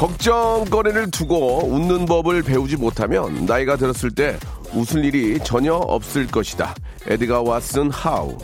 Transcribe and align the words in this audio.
걱정거리를 0.00 1.10
두고 1.10 1.66
웃는 1.66 2.06
법을 2.06 2.42
배우지 2.42 2.78
못하면 2.78 3.44
나이가 3.44 3.76
들었을 3.76 4.10
때 4.10 4.38
웃을 4.72 5.04
일이 5.04 5.38
전혀 5.44 5.74
없을 5.74 6.26
것이다 6.26 6.74
에드가 7.06 7.42
왓슨 7.42 7.90
하우 7.92 8.38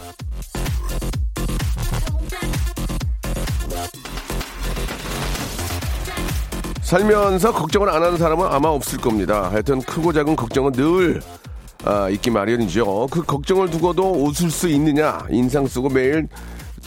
살면서 6.83 7.55
걱정을 7.55 7.89
안 7.89 8.03
하는 8.03 8.19
사람은 8.19 8.47
아마 8.47 8.69
없을 8.69 8.99
겁니다. 8.99 9.51
하여튼 9.51 9.81
크고 9.81 10.13
작은 10.13 10.37
걱정은 10.37 10.73
늘 10.73 11.23
아, 11.85 12.11
있기 12.11 12.31
마련이죠. 12.31 13.09
그 13.11 13.23
걱정을 13.23 13.71
두고도 13.71 14.25
웃을 14.25 14.51
수 14.51 14.69
있느냐, 14.69 15.21
인상 15.31 15.67
쓰고 15.67 15.89
매일 15.89 16.29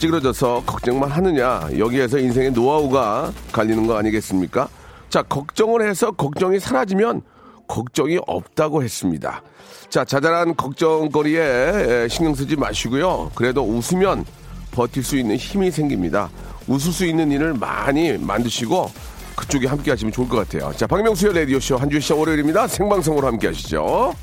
찌그러져서 0.00 0.62
걱정만 0.64 1.10
하느냐, 1.10 1.68
여기에서 1.78 2.18
인생의 2.18 2.52
노하우가 2.52 3.32
갈리는 3.52 3.86
거 3.86 3.98
아니겠습니까? 3.98 4.66
자, 5.10 5.22
걱정을 5.22 5.86
해서 5.86 6.10
걱정이 6.10 6.58
사라지면 6.58 7.20
걱정이 7.68 8.18
없다고 8.26 8.82
했습니다. 8.82 9.42
자, 9.90 10.04
자잘한 10.04 10.56
걱정거리에 10.56 11.40
에, 11.42 12.08
신경 12.08 12.34
쓰지 12.34 12.56
마시고요. 12.56 13.30
그래도 13.34 13.62
웃으면 13.62 14.24
버틸 14.70 15.02
수 15.04 15.18
있는 15.18 15.36
힘이 15.36 15.70
생깁니다. 15.70 16.30
웃을 16.66 16.92
수 16.92 17.04
있는 17.04 17.30
일을 17.30 17.52
많이 17.54 18.16
만드시고 18.16 18.90
그쪽에 19.36 19.66
함께 19.66 19.90
하시면 19.90 20.12
좋을 20.12 20.28
것 20.28 20.36
같아요. 20.48 20.72
자, 20.76 20.86
박명수의 20.86 21.34
라디오쇼 21.34 21.76
한 21.76 21.90
주 21.90 22.00
시작 22.00 22.18
월요일입니다. 22.18 22.68
생방송으로 22.68 23.26
함께 23.26 23.48
하시죠. 23.48 24.14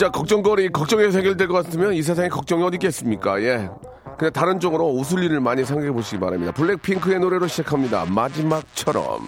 진짜 0.00 0.10
걱정거리, 0.12 0.70
걱정해서 0.70 1.18
해결될 1.18 1.46
것 1.46 1.62
같으면 1.62 1.92
이 1.92 2.00
세상에 2.00 2.30
걱정이 2.30 2.62
어디 2.62 2.76
있겠습니까? 2.76 3.38
예. 3.42 3.68
그냥 4.16 4.32
다른 4.32 4.58
쪽으로 4.58 4.88
웃을 4.88 5.22
일을 5.22 5.40
많이 5.40 5.62
생각해 5.62 5.92
보시기 5.92 6.18
바랍니다. 6.18 6.52
블랙핑크의 6.52 7.20
노래로 7.20 7.46
시작합니다. 7.48 8.06
마지막처럼. 8.06 9.20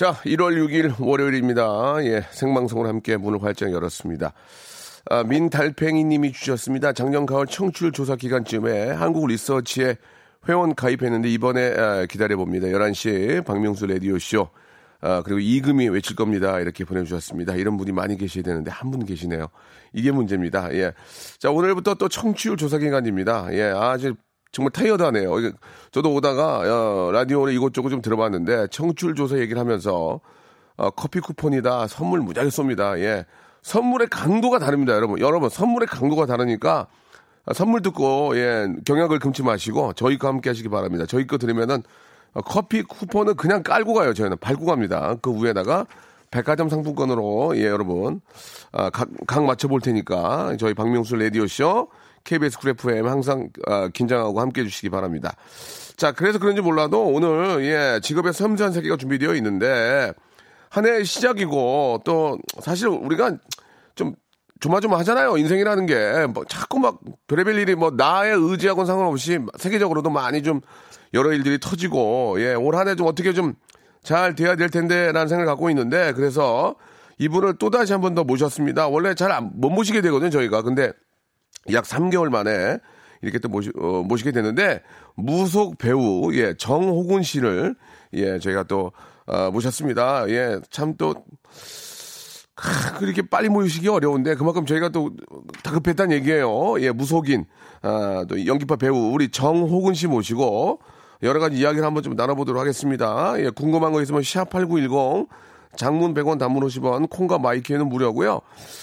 자, 0.00 0.14
1월 0.24 0.56
6일 0.56 0.94
월요일입니다. 0.98 1.96
예, 2.04 2.22
생방송을 2.30 2.88
함께 2.88 3.18
문을 3.18 3.42
활짝 3.42 3.70
열었습니다. 3.70 4.32
아, 5.10 5.24
민달팽이 5.24 6.04
님이 6.04 6.32
주셨습니다. 6.32 6.94
작년 6.94 7.26
가을 7.26 7.46
청취율 7.46 7.92
조사 7.92 8.16
기간쯤에 8.16 8.92
한국 8.92 9.26
리서치에 9.26 9.96
회원 10.48 10.74
가입했는데 10.74 11.28
이번에 11.28 11.74
아, 11.76 12.06
기다려봅니다. 12.06 12.68
11시 12.68 13.44
박명수 13.44 13.88
라디오쇼. 13.88 14.48
아, 15.02 15.20
그리고 15.22 15.38
이금이 15.38 15.90
외칠 15.90 16.16
겁니다. 16.16 16.58
이렇게 16.60 16.86
보내주셨습니다. 16.86 17.56
이런 17.56 17.76
분이 17.76 17.92
많이 17.92 18.16
계셔야 18.16 18.42
되는데 18.42 18.70
한 18.70 18.90
분 18.90 19.04
계시네요. 19.04 19.48
이게 19.92 20.12
문제입니다. 20.12 20.72
예. 20.72 20.94
자, 21.38 21.50
오늘부터 21.50 21.96
또 21.96 22.08
청취율 22.08 22.56
조사 22.56 22.78
기간입니다. 22.78 23.48
예, 23.52 23.64
아주 23.64 24.14
정말 24.52 24.72
타이어드하네요. 24.72 25.32
저도 25.92 26.12
오다가 26.14 26.58
어, 26.60 27.10
라디오를 27.12 27.52
이곳저곳 27.52 27.90
좀 27.90 28.02
들어봤는데 28.02 28.68
청취율 28.68 29.14
조사 29.14 29.38
얘기를 29.38 29.60
하면서 29.60 30.20
어, 30.76 30.90
커피 30.90 31.20
쿠폰이다 31.20 31.86
선물 31.86 32.20
무지하게 32.20 32.50
쏩니다. 32.50 32.98
예, 32.98 33.26
선물의 33.62 34.08
강도가 34.08 34.58
다릅니다, 34.58 34.94
여러분. 34.94 35.20
여러분 35.20 35.48
선물의 35.48 35.86
강도가 35.86 36.26
다르니까 36.26 36.86
아, 37.46 37.52
선물 37.52 37.82
듣고 37.82 38.36
예 38.36 38.68
경약을 38.84 39.18
금치 39.18 39.42
마시고 39.42 39.92
저희 39.94 40.18
거 40.18 40.28
함께 40.28 40.50
하시기 40.50 40.68
바랍니다. 40.68 41.06
저희 41.06 41.26
거 41.26 41.38
들으면은 41.38 41.82
어, 42.32 42.40
커피 42.40 42.82
쿠폰은 42.82 43.36
그냥 43.36 43.62
깔고 43.62 43.94
가요. 43.94 44.14
저희는 44.14 44.38
밟고 44.38 44.66
갑니다. 44.66 45.14
그 45.22 45.32
위에다가 45.32 45.86
백화점 46.30 46.68
상품권으로 46.68 47.56
예 47.56 47.64
여러분 47.66 48.20
아, 48.72 48.90
각, 48.90 49.08
각 49.26 49.44
맞춰 49.44 49.68
볼 49.68 49.80
테니까 49.80 50.56
저희 50.58 50.74
박명수 50.74 51.16
라디오 51.16 51.46
쇼 51.46 51.88
KBS 52.24 52.58
쿨 52.58 52.70
FM 52.70 53.06
항상 53.08 53.48
아, 53.66 53.88
긴장하고 53.88 54.40
함께 54.40 54.60
해주시기 54.62 54.90
바랍니다. 54.90 55.34
자 55.96 56.12
그래서 56.12 56.38
그런지 56.38 56.60
몰라도 56.62 57.06
오늘 57.06 57.64
예 57.64 58.00
직업의 58.02 58.32
섬세한 58.32 58.72
세계가 58.72 58.96
준비되어 58.96 59.34
있는데 59.36 60.12
한해 60.68 61.04
시작이고 61.04 62.02
또 62.04 62.38
사실 62.60 62.88
우리가 62.88 63.36
좀 63.94 64.14
조마조마하잖아요. 64.60 65.36
인생이라는 65.38 65.86
게 65.86 66.26
뭐 66.34 66.44
자꾸 66.44 66.78
막 66.78 67.00
별의별 67.26 67.58
일이 67.58 67.74
뭐 67.74 67.90
나의 67.90 68.34
의지하고는 68.36 68.86
상관없이 68.86 69.38
세계적으로도 69.58 70.10
많이 70.10 70.42
좀 70.42 70.60
여러 71.14 71.32
일들이 71.32 71.58
터지고 71.58 72.36
예, 72.40 72.54
올 72.54 72.74
한 72.76 72.86
해 72.88 72.94
좀 72.94 73.06
어떻게 73.06 73.32
좀 73.32 73.54
잘 74.02 74.34
돼야 74.34 74.56
될 74.56 74.70
텐데라는 74.70 75.28
생각을 75.28 75.44
갖고 75.44 75.68
있는데 75.68 76.12
그래서 76.14 76.74
이분을 77.18 77.56
또 77.58 77.68
다시 77.68 77.92
한 77.92 78.00
번 78.00 78.14
더 78.14 78.24
모셨습니다. 78.24 78.88
원래 78.88 79.14
잘 79.14 79.42
못 79.42 79.68
모시게 79.68 80.00
되거든요, 80.00 80.30
저희가. 80.30 80.62
근데 80.62 80.92
약 81.72 81.84
3개월 81.84 82.30
만에 82.30 82.78
이렇게 83.22 83.38
또 83.38 83.48
모시, 83.48 83.70
어, 83.78 84.02
모시게 84.02 84.32
됐는데 84.32 84.82
무속 85.14 85.78
배우 85.78 86.32
예, 86.34 86.54
정호군 86.54 87.22
씨를 87.22 87.74
예, 88.14 88.38
저희가 88.38 88.64
또 88.64 88.92
어, 89.26 89.50
모셨습니다. 89.50 90.28
예, 90.30 90.58
참또 90.70 91.14
크, 92.54 92.98
그렇게 92.98 93.22
빨리 93.22 93.48
모시기 93.48 93.88
어려운데 93.88 94.34
그만큼 94.34 94.66
저희가 94.66 94.90
또 94.90 95.10
다급했다는 95.62 96.16
얘기예요. 96.16 96.80
예, 96.80 96.90
무속인 96.90 97.46
아, 97.82 98.24
또 98.28 98.44
연기파 98.44 98.76
배우 98.76 99.12
우리 99.12 99.30
정호근 99.30 99.94
씨 99.94 100.06
모시고 100.06 100.80
여러 101.22 101.40
가지 101.40 101.56
이야기를 101.56 101.84
한번 101.84 102.02
좀 102.02 102.14
나눠보도록 102.14 102.60
하겠습니다. 102.60 103.34
예, 103.38 103.50
궁금한 103.50 103.92
거 103.92 104.02
있으면 104.02 104.22
샵8910 104.22 105.28
장문 105.76 106.14
100원 106.14 106.38
단문 106.38 106.64
50원 106.66 107.08
콩과 107.08 107.38
마이크에는 107.38 107.88
무료고요. 107.88 108.40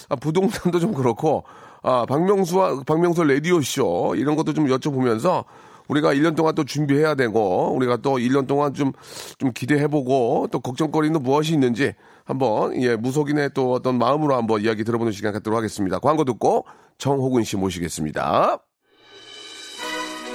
아, 0.09 0.15
부동산도 0.15 0.79
좀 0.79 0.93
그렇고 0.93 1.43
아, 1.89 2.05
박명수와 2.05 2.81
박명수 2.85 3.23
라디오 3.23 3.61
쇼 3.61 4.13
이런 4.17 4.35
것도 4.35 4.51
좀 4.51 4.67
여쭤보면서 4.67 5.45
우리가 5.87 6.13
1년 6.13 6.35
동안 6.35 6.53
또 6.53 6.65
준비해야 6.65 7.15
되고 7.15 7.73
우리가 7.73 7.95
또 7.97 8.17
1년 8.17 8.45
동안 8.45 8.73
좀 8.73 8.91
좀 9.37 9.53
기대해보고 9.53 10.47
또 10.51 10.59
걱정거리는 10.59 11.23
무엇이 11.23 11.53
있는지 11.53 11.93
한번 12.25 12.75
예 12.81 12.97
무속인의 12.97 13.51
또 13.53 13.71
어떤 13.71 13.97
마음으로 13.97 14.35
한번 14.35 14.59
이야기 14.61 14.83
들어보는 14.83 15.13
시간 15.13 15.31
갖도록 15.31 15.55
하겠습니다. 15.55 15.99
광고 15.99 16.25
듣고 16.25 16.65
정호근 16.97 17.45
씨 17.45 17.55
모시겠습니다. 17.55 18.57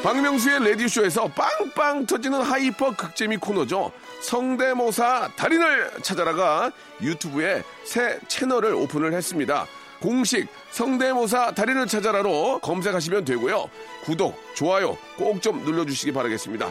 박명수의 0.02 0.64
라디오쇼에서 0.64 1.28
빵빵 1.28 2.06
터지는 2.06 2.40
hyper 2.40 2.96
극재미 2.96 3.36
코너죠. 3.36 3.92
성대모사 4.22 5.32
달인을 5.36 6.00
찾아라가 6.02 6.72
유튜브에 7.02 7.62
새 7.84 8.18
채널을 8.26 8.72
오픈을 8.74 9.12
했습니다. 9.12 9.66
공식 10.02 10.48
성대모사 10.72 11.52
달인을 11.52 11.86
찾아라로 11.86 12.58
검색하시면 12.58 13.24
되고요. 13.24 13.70
구독, 14.04 14.34
좋아요 14.54 14.98
꼭 15.16 15.40
좀 15.40 15.64
눌러주시기 15.64 16.12
바라겠습니다. 16.12 16.70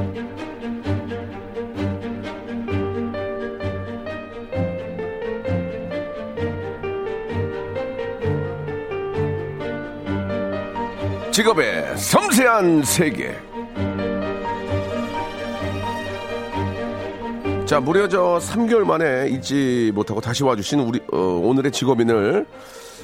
직업의 11.31 11.97
섬세한 11.97 12.83
세계. 12.83 13.33
자, 17.65 17.79
무려 17.79 18.09
저 18.09 18.37
3개월 18.41 18.83
만에 18.83 19.29
잊지 19.29 19.93
못하고 19.95 20.19
다시 20.19 20.43
와주신 20.43 20.81
우리, 20.81 20.99
어, 21.13 21.17
오늘의 21.17 21.71
직업인을 21.71 22.45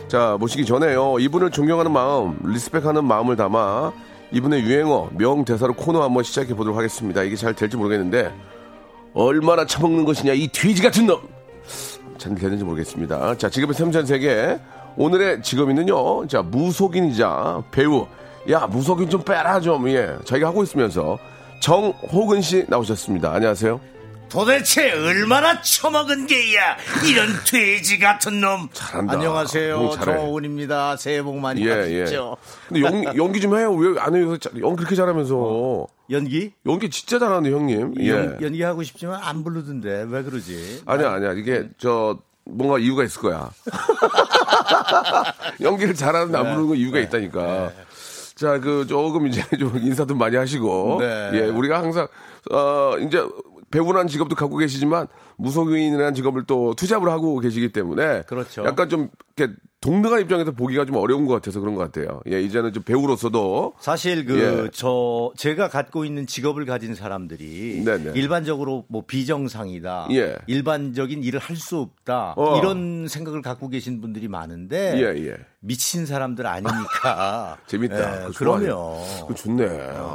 자, 0.10 0.36
모시기 0.42 0.66
전에요. 0.66 1.20
이분을 1.20 1.52
존경하는 1.52 1.92
마음, 1.94 2.38
리스펙하는 2.44 3.06
마음을 3.06 3.38
담아 3.38 3.94
이분의 4.34 4.64
유행어, 4.64 5.12
명대사로 5.18 5.74
코너 5.74 6.04
한번 6.04 6.24
시작해 6.24 6.54
보도록 6.54 6.78
하겠습니다. 6.78 7.24
이게 7.24 7.38
잘 7.38 7.54
될지 7.54 7.78
모르겠는데, 7.78 8.34
얼마나 9.14 9.66
처먹는 9.66 10.04
것이냐, 10.04 10.34
이 10.34 10.50
돼지 10.50 10.82
같은 10.82 11.08
놈! 11.08 11.22
잘 12.18 12.36
되는지 12.36 12.66
모르겠습니다. 12.66 13.38
자, 13.38 13.50
직업의 13.50 13.74
섬세한 13.74 14.06
세계. 14.06 14.60
오늘의 14.98 15.44
직업인은요, 15.44 16.28
자, 16.28 16.42
무속인이자 16.42 17.64
배우. 17.72 18.08
야, 18.50 18.66
무속인 18.68 19.10
좀 19.10 19.22
빼라, 19.24 19.60
좀, 19.60 19.88
예. 19.90 20.16
자기가 20.26 20.48
하고 20.50 20.64
있으면서 20.64 21.20
정호근 21.62 22.42
씨 22.42 22.66
나오셨습니다. 22.68 23.32
안녕하세요. 23.32 23.80
도대체 24.30 24.92
얼마나 24.92 25.62
처먹은 25.62 26.28
게야 26.28 26.76
이런 27.10 27.30
돼지 27.50 27.98
같은 27.98 28.42
놈 28.42 28.68
잘한다. 28.74 29.14
안녕하세요. 29.14 29.92
정호훈입니다 29.92 30.98
새해 30.98 31.22
복 31.22 31.38
많이 31.40 31.62
예, 31.62 31.70
예. 31.70 31.76
받으십시오 31.76 32.36
근데 32.68 32.82
연, 32.82 33.04
연기 33.16 33.40
좀 33.40 33.58
해요. 33.58 33.72
왜 33.74 33.98
안 34.00 34.16
해요? 34.16 34.38
자, 34.38 34.50
연기 34.60 34.76
그렇게 34.78 34.96
잘하면서. 34.96 35.88
연기? 36.10 36.52
연기 36.66 36.90
진짜 36.90 37.20
잘하는데, 37.20 37.52
형님. 37.56 37.94
예. 38.02 38.10
연, 38.10 38.38
연기하고 38.42 38.84
싶지만 38.84 39.22
안 39.24 39.44
부르던데 39.46 40.06
왜 40.10 40.24
그러지 40.24 40.82
아니야, 40.86 41.12
아니야. 41.14 41.32
이게, 41.34 41.70
저, 41.78 42.18
뭔가 42.50 42.80
이유가 42.80 43.04
있을 43.04 43.22
거야. 43.22 43.52
연기를 45.62 45.94
잘하는데 45.94 46.38
안 46.38 46.44
부르는 46.46 46.68
건 46.68 46.78
이유가 46.78 47.00
있다니까. 47.00 47.72
자, 48.36 48.60
그, 48.60 48.86
조금 48.88 49.28
이제 49.28 49.44
좀 49.58 49.78
인사도 49.78 50.16
많이 50.16 50.36
하시고. 50.36 50.98
네. 51.00 51.32
예, 51.34 51.40
우리가 51.48 51.80
항상, 51.80 52.08
어, 52.52 52.96
이제 53.00 53.26
배우라는 53.72 54.08
직업도 54.08 54.36
갖고 54.36 54.58
계시지만 54.58 55.08
무속인이라는 55.38 56.14
직업을 56.14 56.44
또 56.46 56.74
투잡을 56.76 57.10
하고 57.10 57.40
계시기 57.40 57.72
때문에. 57.72 58.22
그렇죠. 58.24 58.64
약간 58.66 58.90
좀, 58.90 59.10
이렇게 59.36 59.54
동등한 59.82 60.22
입장에서 60.22 60.52
보기가 60.52 60.86
좀 60.86 60.96
어려운 60.96 61.28
것 61.28 61.34
같아서 61.36 61.60
그런 61.60 61.76
것 61.76 61.82
같아요. 61.92 62.20
예, 62.30 62.42
이제는 62.42 62.74
좀 62.74 62.82
배우로서도. 62.82 63.74
사실 63.80 64.26
그 64.26 64.40
예. 64.66 64.70
저 64.74 65.32
제가 65.38 65.70
갖고 65.70 66.04
있는 66.04 66.26
직업을 66.26 66.66
가진 66.66 66.96
사람들이 66.96 67.84
네네. 67.86 68.12
일반적으로 68.16 68.86
뭐 68.90 69.04
비정상이다, 69.06 70.08
예. 70.12 70.36
일반적인 70.48 71.24
일을 71.24 71.40
할 71.40 71.58
수 71.58 71.78
없다 71.80 72.36
어. 72.38 72.60
이런 72.60 73.08
생각을 73.08 73.42
갖고 73.42 73.68
계신 73.68 74.00
분들이 74.00 74.28
많은데 74.28 74.94
예, 75.00 75.26
예. 75.28 75.36
미친 75.60 76.06
사람들 76.06 76.46
아니니까 76.46 77.58
재밌다. 77.66 78.28
예, 78.28 78.32
좋아요. 78.32 78.32
그러면 78.38 78.78
그거 79.22 79.34
좋네. 79.34 79.66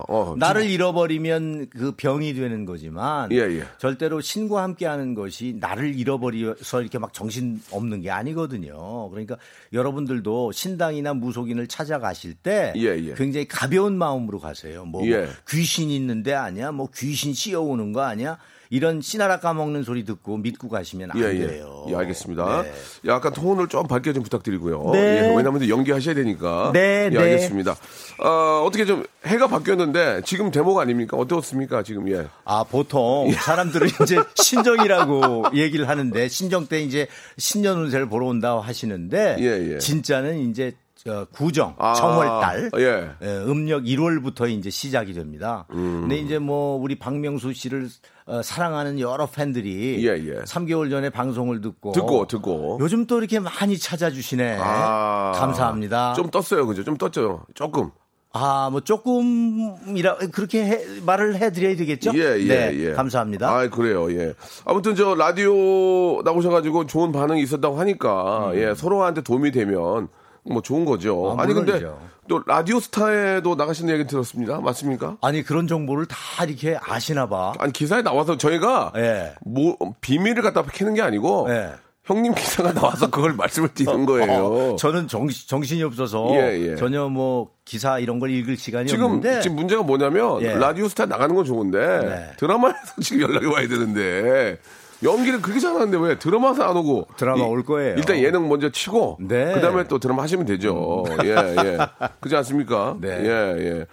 어, 0.09 0.37
나를 0.39 0.71
잃어버리면 0.71 1.69
그 1.71 1.93
병이 1.97 2.35
되는 2.35 2.65
거지만 2.65 3.33
예, 3.33 3.39
예. 3.39 3.65
절대로 3.79 4.21
신과 4.21 4.63
함께하는 4.63 5.15
것이 5.15 5.57
나를 5.59 5.97
잃어버려서 5.97 6.81
이렇게 6.83 6.99
막 6.99 7.13
정신 7.13 7.61
없는 7.73 8.03
게 8.03 8.11
아니거든요. 8.11 9.11
그러니까 9.11 9.37
여러분들도 9.73 10.53
신당이나 10.53 11.15
무속인을 11.15 11.67
찾아가실 11.67 12.35
때 12.35 12.73
예, 12.77 12.83
예. 12.83 13.15
굉장히 13.15 13.49
가벼운 13.49 13.99
마음으로 13.99 14.39
가세요. 14.39 14.85
뭐, 14.85 15.05
예. 15.07 15.23
뭐 15.23 15.29
귀신 15.49 15.91
있는데 15.91 16.35
아니야, 16.35 16.71
뭐 16.71 16.89
귀신 16.95 17.35
씌어오는 17.35 17.93
거 17.93 18.03
아니야. 18.03 18.39
이런 18.73 19.03
씨나라 19.03 19.39
까먹는 19.39 19.83
소리 19.83 20.03
듣고 20.07 20.39
믿고 20.39 20.71
가시면 20.71 21.11
안 21.11 21.21
예, 21.21 21.25
예. 21.25 21.47
돼요. 21.47 21.85
예, 21.91 21.95
알겠습니다. 21.95 22.63
네. 22.63 22.73
약간 23.05 23.31
톤을 23.35 23.69
좀 23.69 23.87
밝게 23.87 24.15
좀 24.15 24.23
부탁드리고요. 24.23 24.93
네. 24.95 24.99
예, 24.99 25.37
왜냐하면 25.37 25.69
연기하셔야 25.69 26.15
되니까. 26.15 26.71
네, 26.73 27.05
예, 27.05 27.11
네. 27.11 27.19
알겠습니다. 27.19 27.77
어, 28.25 28.65
어떻게 28.67 28.87
좀 28.87 29.05
해가 29.27 29.49
바뀌었는데 29.49 30.23
지금 30.25 30.51
대목 30.51 30.79
아닙니까? 30.79 31.19
어떻습니까? 31.19 31.83
지금 31.83 32.11
예. 32.11 32.27
아, 32.47 32.65
보통 32.65 33.31
사람들은 33.31 33.89
이제 34.05 34.17
신정이라고 34.37 35.51
얘기를 35.53 35.87
하는데 35.87 36.29
신정 36.29 36.67
때 36.67 36.81
이제 36.81 37.09
신년 37.37 37.77
운세를 37.77 38.09
보러 38.09 38.25
온다고 38.29 38.63
하시는데 38.63 39.37
예, 39.41 39.75
예. 39.75 39.79
진짜는 39.81 40.49
이제 40.49 40.73
저 40.95 41.27
구정, 41.33 41.75
아, 41.79 41.93
청월달, 41.95 42.71
예. 42.79 43.27
음력 43.27 43.83
1월부터 43.83 44.49
이제 44.49 44.71
시작이 44.71 45.13
됩니다. 45.13 45.67
음. 45.73 46.03
근데 46.03 46.17
이제 46.17 46.39
뭐 46.39 46.77
우리 46.77 46.97
박명수 46.99 47.53
씨를 47.53 47.89
어, 48.27 48.41
사랑하는 48.43 49.01
여러 49.01 49.27
팬들이 49.27 50.07
예, 50.07 50.13
예. 50.13 50.43
3개월 50.45 50.91
전에 50.91 51.11
방송을 51.11 51.61
듣고 51.61 51.93
듣고 51.93 52.27
듣고. 52.27 52.79
요즘 52.81 53.07
또 53.07 53.19
이렇게 53.19 53.41
많이 53.41 53.77
찾아주시네. 53.79 54.59
아, 54.61 55.33
감사합니다. 55.35 56.15
좀 56.15 56.31
떴어요, 56.31 56.67
그죠? 56.67 56.85
좀 56.85 56.97
떴죠. 56.97 57.45
조금. 57.55 57.91
아, 58.35 58.71
뭐 58.71 58.81
조금이라 58.81 60.17
그렇게 60.33 60.65
해- 60.65 60.85
말을 61.05 61.37
해드려야 61.37 61.77
되겠죠? 61.77 62.13
예, 62.15 62.39
예, 62.41 62.47
네, 62.47 62.79
예. 62.79 62.93
감사합니다. 62.93 63.51
아, 63.51 63.69
그래요, 63.69 64.11
예. 64.13 64.33
아무튼 64.65 64.95
저 64.95 65.15
라디오 65.15 66.23
나오셔가지고 66.23 66.87
좋은 66.87 67.13
반응이 67.13 67.43
있었다고 67.43 67.79
하니까, 67.79 68.53
예, 68.55 68.75
서로한테 68.75 69.21
도움이 69.23 69.51
되면 69.51 70.09
뭐 70.45 70.63
좋은 70.63 70.85
거죠. 70.85 71.33
음. 71.33 71.41
아, 71.41 71.43
아, 71.43 71.47
니 71.47 71.55
근데. 71.55 71.83
또 72.29 72.43
라디오 72.47 72.79
스타에도 72.79 73.57
나가시는 73.57 73.93
얘기 73.93 74.07
들었습니다. 74.07 74.61
맞습니까? 74.61 75.17
아니 75.21 75.43
그런 75.43 75.67
정보를 75.67 76.07
다 76.07 76.45
이렇게 76.45 76.79
아시나 76.81 77.29
봐. 77.29 77.53
아니 77.59 77.73
기사에 77.73 78.03
나와서 78.03 78.37
저희가 78.37 78.93
예. 78.97 79.35
뭐 79.45 79.77
비밀을 80.01 80.43
갖다 80.43 80.63
캐는 80.63 80.95
게 80.95 81.03
아니고 81.03 81.49
예. 81.51 81.73
형님 82.05 82.35
기사가 82.35 82.73
나와서 82.75 83.11
그걸 83.11 83.33
말씀을 83.35 83.69
드리는 83.75 84.07
거예요. 84.07 84.47
어, 84.47 84.77
저는 84.77 85.07
정신, 85.07 85.49
정신이 85.49 85.83
없어서 85.85 86.31
예, 86.35 86.71
예. 86.71 86.77
전혀 86.77 87.09
뭐 87.09 87.51
기사 87.65 87.99
이런 88.01 88.19
걸 88.19 88.31
읽을 88.31 88.57
시간이 88.57 88.89
지금 88.89 89.05
없는데 89.05 89.41
지금 89.41 89.57
문제가 89.57 89.83
뭐냐면 89.83 90.43
예. 90.43 90.55
라디오 90.55 90.89
스타 90.89 91.07
나가는 91.07 91.33
건 91.35 91.45
좋은데 91.45 91.79
네. 91.79 92.33
드라마에서 92.39 92.79
지금 93.03 93.23
연락이 93.23 93.47
와야 93.47 93.69
되는데 93.69 94.59
연기를 95.03 95.43
그렇게 95.43 95.61
잘하는데 95.61 95.99
왜 95.99 96.19
드라마에서 96.19 96.63
안 96.65 96.77
오고 96.77 97.09
드라마 97.17 97.45
올 97.45 97.65
거예요. 97.65 97.97
일단 97.97 98.19
예능 98.19 98.49
먼저 98.49 98.71
치고 98.71 99.19
네. 99.21 99.53
그다음에 99.55 99.85
또 99.85 99.99
드라마 99.99 100.23
하시면 100.23 100.47
되죠. 100.47 101.05
예, 101.25 101.31
예. 101.31 101.79
그렇지 102.21 102.37
않습니까? 102.37 102.97
네. 103.01 103.09
예, 103.25 103.57
예. 103.59 103.87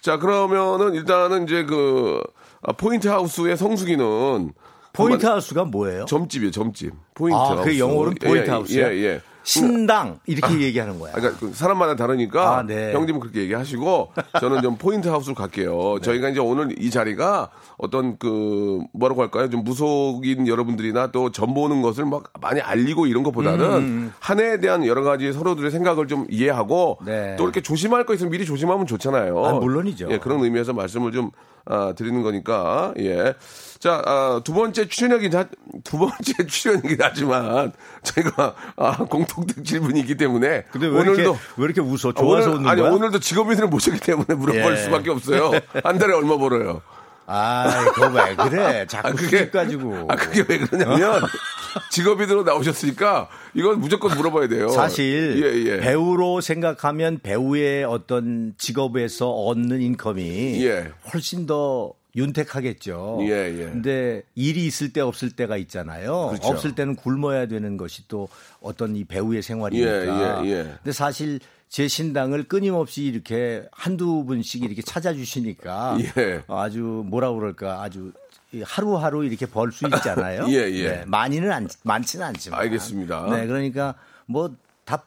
자, 0.00 0.18
그러면은 0.18 0.94
일단은 0.94 1.44
이제 1.44 1.64
그 1.64 2.20
아, 2.62 2.72
포인트 2.72 3.06
하우스의 3.08 3.56
성수기는 3.56 4.52
point 4.92 5.26
house가 5.26 5.64
뭐예요? 5.64 6.06
점집이에요, 6.06 6.50
점집. 6.50 6.92
포인트 7.14 7.36
아, 7.36 7.50
하우스. 7.50 7.64
그 7.64 7.78
영어로는 7.78 8.14
포인트 8.14 8.48
예, 8.48 8.50
house요? 8.52 8.86
예, 8.86 9.04
예. 9.04 9.20
신당 9.46 10.18
이렇게 10.26 10.60
얘기하는 10.60 10.98
거야. 10.98 11.12
아, 11.12 11.20
그러니까 11.20 11.38
그 11.38 11.54
사람마다 11.54 11.94
다르니까 11.94 12.58
아, 12.58 12.62
네. 12.64 12.92
형님은 12.92 13.20
그렇게 13.20 13.42
얘기하시고 13.42 14.12
저는 14.40 14.60
좀 14.60 14.76
point 14.76 15.06
house로 15.06 15.36
갈게요. 15.36 16.00
저희가 16.02 16.30
이제 16.30 16.40
오늘 16.40 16.74
이 16.82 16.90
자리가 16.90 17.50
어떤 17.78 18.18
그 18.18 18.80
뭐라고 18.92 19.22
할까요? 19.22 19.48
좀 19.48 19.62
무속인 19.62 20.48
여러분들이나 20.48 21.12
또 21.12 21.30
점 21.30 21.50
보는 21.50 21.80
것을 21.80 22.06
막 22.06 22.24
많이 22.40 22.60
알리고 22.60 23.06
이런 23.06 23.22
것보다는 23.22 24.10
한 24.18 24.40
해에 24.40 24.58
대한 24.58 24.84
여러 24.84 25.04
가지 25.04 25.32
서로들의 25.32 25.70
생각을 25.70 26.08
좀 26.08 26.26
이해하고 26.28 26.98
네. 27.06 27.36
또 27.38 27.44
이렇게 27.44 27.60
조심할 27.60 28.04
거 28.04 28.14
있으면 28.14 28.32
미리 28.32 28.44
조심하면 28.44 28.86
좋잖아요. 28.86 29.46
아, 29.46 29.52
물론이죠. 29.52 30.08
예, 30.10 30.18
그런 30.18 30.42
의미에서 30.42 30.72
말씀을 30.72 31.12
좀 31.12 31.30
아, 31.66 31.92
드리는 31.96 32.22
거니까 32.22 32.94
예. 32.98 33.34
자, 33.78 34.02
아, 34.06 34.40
두 34.42 34.54
번째 34.54 34.88
출연이긴 34.88 35.34
하, 35.34 35.46
두 35.84 35.98
번째 35.98 36.32
출연이긴 36.46 36.96
하지만 37.00 37.72
저희가 38.02 38.54
아, 38.76 38.96
공통된 39.04 39.64
질문이기 39.64 40.16
때문에 40.16 40.64
근데 40.70 40.86
왜 40.86 40.92
오늘도 41.00 41.20
이렇게 41.20 41.38
왜 41.56 41.64
이렇게 41.64 41.80
웃어? 41.80 42.12
좋아서 42.12 42.48
오늘, 42.48 42.48
웃는 42.58 42.68
아니 42.68 42.80
거야? 42.80 42.90
오늘도 42.92 43.18
직업인을 43.20 43.66
모셨기 43.68 44.00
때문에 44.00 44.34
물어볼 44.34 44.72
예. 44.72 44.76
수밖에 44.76 45.10
없어요. 45.10 45.52
한 45.84 45.98
달에 45.98 46.14
얼마 46.14 46.38
벌어요? 46.38 46.82
아, 47.26 47.84
그거 47.92 48.08
왜 48.08 48.34
그래? 48.36 48.86
자꾸 48.86 49.08
아 49.08 49.12
그게 49.12 49.50
가지고. 49.50 50.06
아 50.08 50.16
그게 50.16 50.44
왜 50.48 50.58
그러냐면 50.58 51.22
직업인으로 51.90 52.44
나오셨으니까 52.44 53.28
이건 53.54 53.80
무조건 53.80 54.16
물어봐야 54.16 54.48
돼요. 54.48 54.68
사실 54.68 55.42
예, 55.42 55.72
예. 55.72 55.80
배우로 55.80 56.40
생각하면 56.40 57.18
배우의 57.22 57.84
어떤 57.84 58.54
직업에서 58.58 59.30
얻는 59.30 59.80
인컴이 59.82 60.64
예. 60.64 60.90
훨씬 61.12 61.46
더 61.46 61.92
윤택하겠죠. 62.14 63.18
예, 63.22 63.58
예. 63.58 63.64
근데 63.64 64.22
일이 64.34 64.64
있을 64.66 64.92
때 64.92 65.00
없을 65.00 65.30
때가 65.30 65.58
있잖아요. 65.58 66.28
그렇죠. 66.28 66.48
없을 66.48 66.74
때는 66.74 66.96
굶어야 66.96 67.46
되는 67.46 67.76
것이 67.76 68.08
또 68.08 68.28
어떤 68.60 68.96
이 68.96 69.04
배우의 69.04 69.42
생활이니까. 69.42 70.44
예, 70.44 70.48
예, 70.48 70.50
예. 70.50 70.62
근데 70.82 70.92
사실 70.92 71.40
제 71.68 71.88
신당을 71.88 72.44
끊임없이 72.44 73.04
이렇게 73.04 73.64
한두 73.72 74.24
분씩 74.24 74.62
이렇게 74.62 74.82
찾아주시니까 74.82 75.98
예. 76.18 76.42
아주 76.48 77.02
뭐라 77.06 77.32
그럴까 77.32 77.82
아주 77.82 78.12
이 78.52 78.62
하루하루 78.62 79.24
이렇게 79.24 79.44
벌 79.46 79.72
수 79.72 79.86
있잖아요. 79.86 80.46
예, 80.50 80.70
예. 80.70 80.88
네, 80.88 81.04
많이는 81.06 81.50
안, 81.52 81.68
많지는 81.82 82.24
않지만. 82.26 82.60
알겠습니다. 82.60 83.26
네, 83.30 83.46
그러니까 83.46 83.94
뭐다 84.26 85.02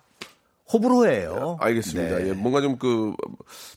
호불호예요. 0.72 1.58
알겠습니다. 1.62 2.18
네. 2.20 2.28
예, 2.30 2.34
뭔가 2.34 2.62
좀 2.62 2.78
그 2.78 3.14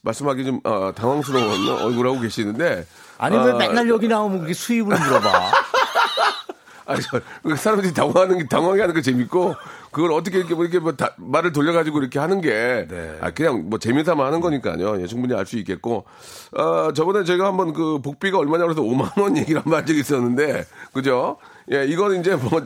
말씀하기 0.02 0.44
좀 0.44 0.60
어, 0.64 0.92
당황스러운 0.94 1.68
얼굴하고 1.80 2.20
계시는데 2.20 2.84
아니 3.18 3.36
왜 3.36 3.52
아, 3.52 3.56
맨날 3.56 3.88
여기 3.88 4.08
나오면 4.08 4.38
그렇게 4.38 4.52
수입을 4.54 4.98
물어봐? 4.98 5.52
아니, 6.86 7.00
저, 7.02 7.20
그 7.42 7.54
사람들이 7.56 7.92
당황하는 7.94 8.38
게, 8.38 8.46
당황해 8.48 8.80
하는 8.80 8.94
게 8.94 9.02
재밌고, 9.02 9.54
그걸 9.90 10.12
어떻게 10.12 10.38
이렇게, 10.38 10.54
뭐 10.54 10.64
이렇게 10.64 10.78
뭐 10.78 10.92
다- 10.92 11.14
말을 11.16 11.52
돌려가지고 11.52 11.98
이렇게 12.00 12.18
하는 12.18 12.40
게, 12.40 12.86
네. 12.88 13.18
아, 13.20 13.30
그냥 13.30 13.68
뭐 13.68 13.78
재미삼아 13.78 14.24
하는 14.26 14.40
거니까요. 14.40 15.00
예, 15.02 15.06
충분히 15.06 15.34
알 15.34 15.46
수 15.46 15.58
있겠고, 15.58 16.04
어, 16.56 16.92
저번에 16.94 17.24
저희가 17.24 17.46
한번 17.46 17.72
그 17.72 18.00
복비가 18.00 18.38
얼마냐고 18.38 18.70
해서 18.70 18.82
5만원 18.82 19.36
얘기를 19.36 19.60
한 19.60 19.64
번 19.64 19.78
한 19.78 19.86
적이 19.86 20.00
있었는데, 20.00 20.64
그죠? 20.92 21.36
예, 21.72 21.84
이거는 21.86 22.20
이제 22.20 22.34
뭐, 22.36 22.62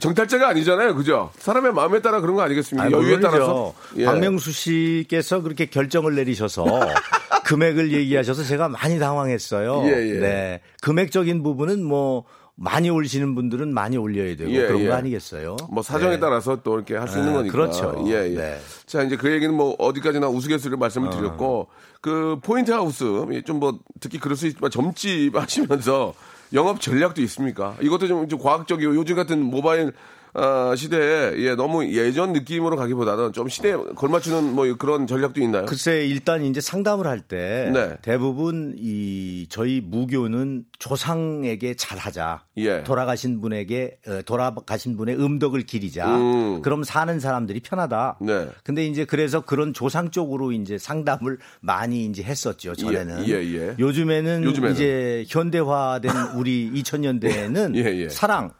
정탈자가 0.00 0.48
아니잖아요. 0.48 0.96
그죠? 0.96 1.30
사람의 1.38 1.72
마음에 1.72 2.02
따라 2.02 2.20
그런 2.20 2.34
거 2.34 2.42
아니겠습니까? 2.42 2.86
아니, 2.86 2.92
여유에. 2.94 3.20
따라서. 3.20 3.72
예. 3.96 4.04
박명수 4.04 4.50
씨께서 4.50 5.42
그렇게 5.42 5.66
결정을 5.66 6.16
내리셔서 6.16 6.64
금액을 7.44 7.92
얘기하셔서 7.92 8.42
제가 8.42 8.68
많이 8.68 8.98
당황했어요. 8.98 9.82
예, 9.84 9.90
예. 10.16 10.18
네. 10.20 10.60
금액적인 10.82 11.44
부분은 11.44 11.84
뭐 11.84 12.24
많이 12.58 12.88
올리시는 12.88 13.34
분들은 13.34 13.72
많이 13.74 13.96
올려야 13.98 14.34
되고 14.34 14.50
예, 14.50 14.66
그런 14.66 14.80
예. 14.80 14.88
거 14.88 14.94
아니겠어요? 14.94 15.56
뭐 15.70 15.82
사정에 15.82 16.14
네. 16.14 16.20
따라서 16.20 16.56
또 16.62 16.76
이렇게 16.76 16.96
할 16.96 17.06
수 17.06 17.18
있는 17.18 17.32
네, 17.32 17.36
거니까. 17.38 17.52
그렇죠. 17.52 18.04
예, 18.06 18.30
예. 18.30 18.34
네. 18.34 18.58
자, 18.86 19.02
이제 19.02 19.16
그 19.16 19.30
얘기는 19.30 19.54
뭐 19.54 19.76
어디까지나 19.78 20.28
우스갯소리로 20.28 20.78
말씀을 20.78 21.10
드렸고 21.10 21.68
그 22.00 22.38
포인트 22.42 22.70
하우스 22.72 23.04
좀 23.44 23.58
뭐 23.60 23.78
특히 24.00 24.18
그럴 24.18 24.36
수 24.36 24.46
있지만 24.46 24.70
점집 24.70 25.36
하시면서 25.36 26.14
영업 26.54 26.80
전략도 26.80 27.20
있습니까? 27.22 27.74
이것도 27.80 28.06
좀, 28.06 28.28
좀 28.28 28.38
과학적이고 28.38 28.94
요즘 28.94 29.16
같은 29.16 29.42
모바일 29.42 29.92
어, 30.36 30.74
시대에 30.76 31.32
예, 31.38 31.54
너무 31.54 31.86
예전 31.86 32.34
느낌으로 32.34 32.76
가기보다는 32.76 33.32
좀 33.32 33.48
시대에 33.48 33.74
걸맞추는 33.74 34.54
뭐 34.54 34.66
그런 34.76 35.06
전략도 35.06 35.40
있나요? 35.40 35.64
글쎄 35.64 36.06
일단 36.06 36.44
이제 36.44 36.60
상담을 36.60 37.06
할때 37.06 37.70
네. 37.72 37.96
대부분 38.02 38.74
이 38.78 39.46
저희 39.48 39.80
무교는 39.80 40.64
조상에게 40.78 41.74
잘하자. 41.74 42.44
예. 42.58 42.82
돌아가신 42.84 43.40
분에게 43.40 43.98
어, 44.06 44.20
돌아가신 44.26 44.98
분의 44.98 45.18
음덕을 45.18 45.62
기리자. 45.62 46.14
음. 46.14 46.60
그럼 46.60 46.84
사는 46.84 47.18
사람들이 47.18 47.60
편하다. 47.60 48.18
네. 48.20 48.48
근데 48.62 48.84
이제 48.86 49.06
그래서 49.06 49.40
그런 49.40 49.72
조상 49.72 50.10
쪽으로 50.10 50.52
이제 50.52 50.76
상담을 50.76 51.38
많이 51.60 52.04
이제 52.04 52.22
했었죠. 52.22 52.74
전에는. 52.74 53.26
예, 53.26 53.32
예, 53.32 53.54
예. 53.54 53.74
요즘에는, 53.78 54.44
요즘에는. 54.44 54.74
이제 54.74 55.24
현대화된 55.28 56.10
우리 56.36 56.70
2000년대에는 56.72 57.74
예, 57.76 58.02
예. 58.02 58.08
사랑 58.10 58.50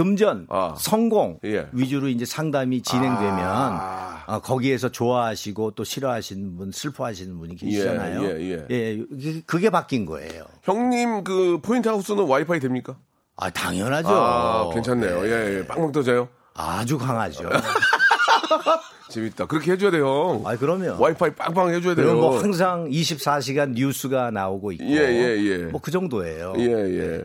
금전, 0.00 0.46
아. 0.50 0.74
성공 0.78 1.38
예. 1.44 1.68
위주로 1.72 2.08
이제 2.08 2.26
상담이 2.26 2.82
진행되면 2.82 3.40
아. 3.40 4.24
아, 4.26 4.40
거기에서 4.40 4.90
좋아하시고 4.90 5.70
또 5.70 5.84
싫어하시는 5.84 6.54
분, 6.58 6.70
슬퍼하시는 6.70 7.38
분이 7.38 7.56
계시잖아요. 7.56 8.22
예, 8.24 8.66
예. 8.70 8.98
이게- 9.10 9.40
그게 9.46 9.70
바뀐 9.70 10.04
거예요. 10.04 10.44
형님 10.64 11.24
그 11.24 11.60
포인트 11.62 11.88
하우스는 11.88 12.24
와이파이 12.26 12.60
됩니까? 12.60 12.96
아, 13.36 13.48
당연하죠. 13.48 14.08
아, 14.10 14.68
괜찮네요. 14.74 15.24
예, 15.26 15.58
예. 15.60 15.66
빵빵 15.66 15.92
터져요. 15.92 16.28
아주 16.52 16.98
강하죠. 16.98 17.48
재밌다. 19.08 19.46
그렇게 19.46 19.72
해줘야 19.72 19.90
돼요. 19.92 20.06
형. 20.06 20.42
아, 20.46 20.56
그러면. 20.56 20.98
와이파이 20.98 21.34
빵빵 21.36 21.72
해줘야 21.72 21.94
돼요. 21.94 22.16
뭐 22.16 22.38
항상 22.38 22.90
24시간 22.90 23.70
뉴스가 23.70 24.30
나오고 24.30 24.72
있고. 24.72 24.84
예, 24.84 24.98
예, 24.98 25.42
예. 25.42 25.58
뭐 25.68 25.80
그 25.80 25.90
정도예요. 25.90 26.52
예, 26.58 26.64
예. 26.64 27.24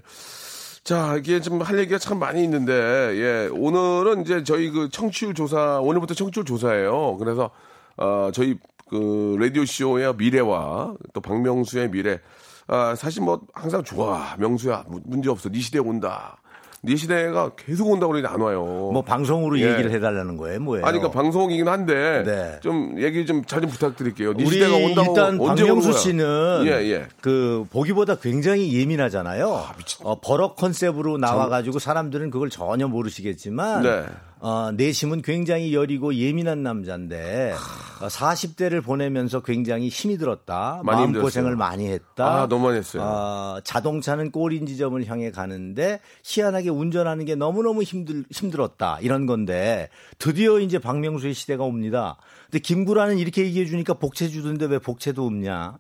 자, 0.83 1.15
이게 1.17 1.39
좀 1.41 1.61
할 1.61 1.77
얘기가 1.79 1.99
참 1.99 2.17
많이 2.19 2.43
있는데, 2.43 2.73
예, 2.73 3.49
오늘은 3.51 4.21
이제 4.23 4.43
저희 4.43 4.69
그 4.71 4.89
청취율 4.89 5.33
조사, 5.35 5.79
오늘부터 5.79 6.15
청취율 6.15 6.43
조사예요. 6.45 7.17
그래서, 7.17 7.51
어, 7.97 8.29
저희 8.33 8.57
그 8.89 9.37
라디오쇼의 9.39 10.15
미래와 10.15 10.95
또 11.13 11.21
박명수의 11.21 11.91
미래, 11.91 12.19
아, 12.67 12.95
사실 12.95 13.21
뭐 13.21 13.41
항상 13.53 13.83
좋아. 13.83 14.35
명수야, 14.39 14.85
무- 14.87 15.01
문제 15.05 15.29
없어. 15.29 15.49
네 15.49 15.59
시대 15.59 15.77
온다. 15.79 16.40
네 16.83 16.95
시대가 16.95 17.51
계속 17.55 17.89
온다고 17.91 18.11
그러는데 18.11 18.33
안 18.33 18.41
와요. 18.41 18.63
뭐 18.91 19.03
방송으로 19.03 19.59
예. 19.59 19.69
얘기를 19.71 19.91
해달라는 19.91 20.35
거예요, 20.37 20.59
뭐예요? 20.61 20.83
아니, 20.85 20.97
그러니까 20.97 21.21
방송이긴 21.21 21.67
한데, 21.67 22.23
네. 22.25 22.59
좀 22.61 22.95
얘기 22.99 23.23
좀 23.27 23.43
잘 23.45 23.61
좀 23.61 23.69
부탁드릴게요. 23.69 24.33
네 24.33 24.43
우리 24.43 24.53
시대가 24.55 24.75
온다고 24.77 25.09
일단 25.11 25.39
언제 25.39 25.63
박명수? 25.63 25.93
씨는 25.93 26.63
예, 26.65 26.71
예. 26.91 27.05
그 27.21 27.65
보기보다 27.71 28.15
굉장히 28.15 28.73
예민하잖아요. 28.79 29.63
어, 30.03 30.19
버럭 30.21 30.55
컨셉으로 30.55 31.17
나와가지고 31.19 31.77
사람들은 31.77 32.31
그걸 32.31 32.49
전혀 32.49 32.87
모르시겠지만 32.87 33.83
네. 33.83 34.05
어, 34.41 34.71
내심은 34.71 35.21
굉장히 35.21 35.75
여리고 35.75 36.15
예민한 36.15 36.63
남자인데 36.63 37.53
어, 38.01 38.07
40대를 38.07 38.83
보내면서 38.83 39.41
굉장히 39.43 39.87
힘이 39.87 40.17
들었다. 40.17 40.81
많이 40.83 41.11
마음 41.11 41.21
고생을. 41.21 41.55
많이 41.55 41.87
했다. 41.87 42.41
아, 42.41 42.47
너무 42.47 42.65
많이 42.65 42.77
했어요. 42.79 43.03
어, 43.03 43.59
자동차는 43.63 44.31
꼬린 44.31 44.65
지점을 44.65 45.05
향해 45.05 45.29
가는데 45.29 45.99
희한하게 46.23 46.69
운전하는 46.69 47.25
게 47.25 47.35
너무너무 47.35 47.83
힘들, 47.83 48.25
힘들었다. 48.31 48.97
이런 49.01 49.27
건데 49.27 49.89
드디어 50.17 50.59
이제 50.59 50.79
박명수의 50.79 51.35
시대가 51.35 51.63
옵니다. 51.63 52.17
근데 52.45 52.57
김구라는 52.59 53.19
이렇게 53.19 53.45
얘기해 53.45 53.67
주니까 53.67 53.93
복채 53.93 54.27
주던데 54.29 54.65
왜 54.65 54.79
복채도 54.79 55.23
없냐? 55.23 55.77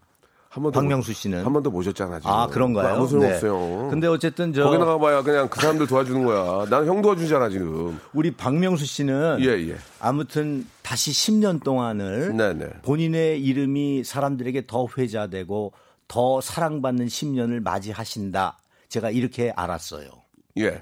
한 0.51 0.63
번도 0.63 0.77
박명수 0.77 1.11
못- 1.11 1.15
씨는? 1.15 1.45
한 1.45 1.53
번도 1.53 1.71
모셨잖아 1.71 2.19
지금. 2.19 2.29
아, 2.29 2.45
그런가요? 2.47 2.95
아무 2.95 3.07
소용 3.07 3.23
네. 3.23 3.33
없어요. 3.35 3.87
근데 3.89 4.05
어쨌든 4.07 4.51
저 4.51 4.65
거기 4.65 4.77
나가봐야 4.77 5.21
그냥 5.21 5.47
그 5.47 5.61
사람들 5.61 5.87
도와주는 5.87 6.25
거야. 6.25 6.65
나는 6.69 6.87
형 6.87 7.01
도와주잖아 7.01 7.47
지금. 7.49 7.97
우리 8.11 8.31
박명수 8.31 8.85
씨는 8.85 9.37
예, 9.39 9.45
예. 9.69 9.77
아무튼 10.01 10.67
다시 10.81 11.11
10년 11.11 11.63
동안을 11.63 12.35
네네. 12.35 12.65
본인의 12.81 13.41
이름이 13.41 14.03
사람들에게 14.03 14.67
더 14.67 14.87
회자되고 14.97 15.71
더 16.09 16.41
사랑받는 16.41 17.05
10년을 17.07 17.63
맞이하신다. 17.63 18.57
제가 18.89 19.09
이렇게 19.09 19.53
알았어요. 19.55 20.09
예. 20.57 20.81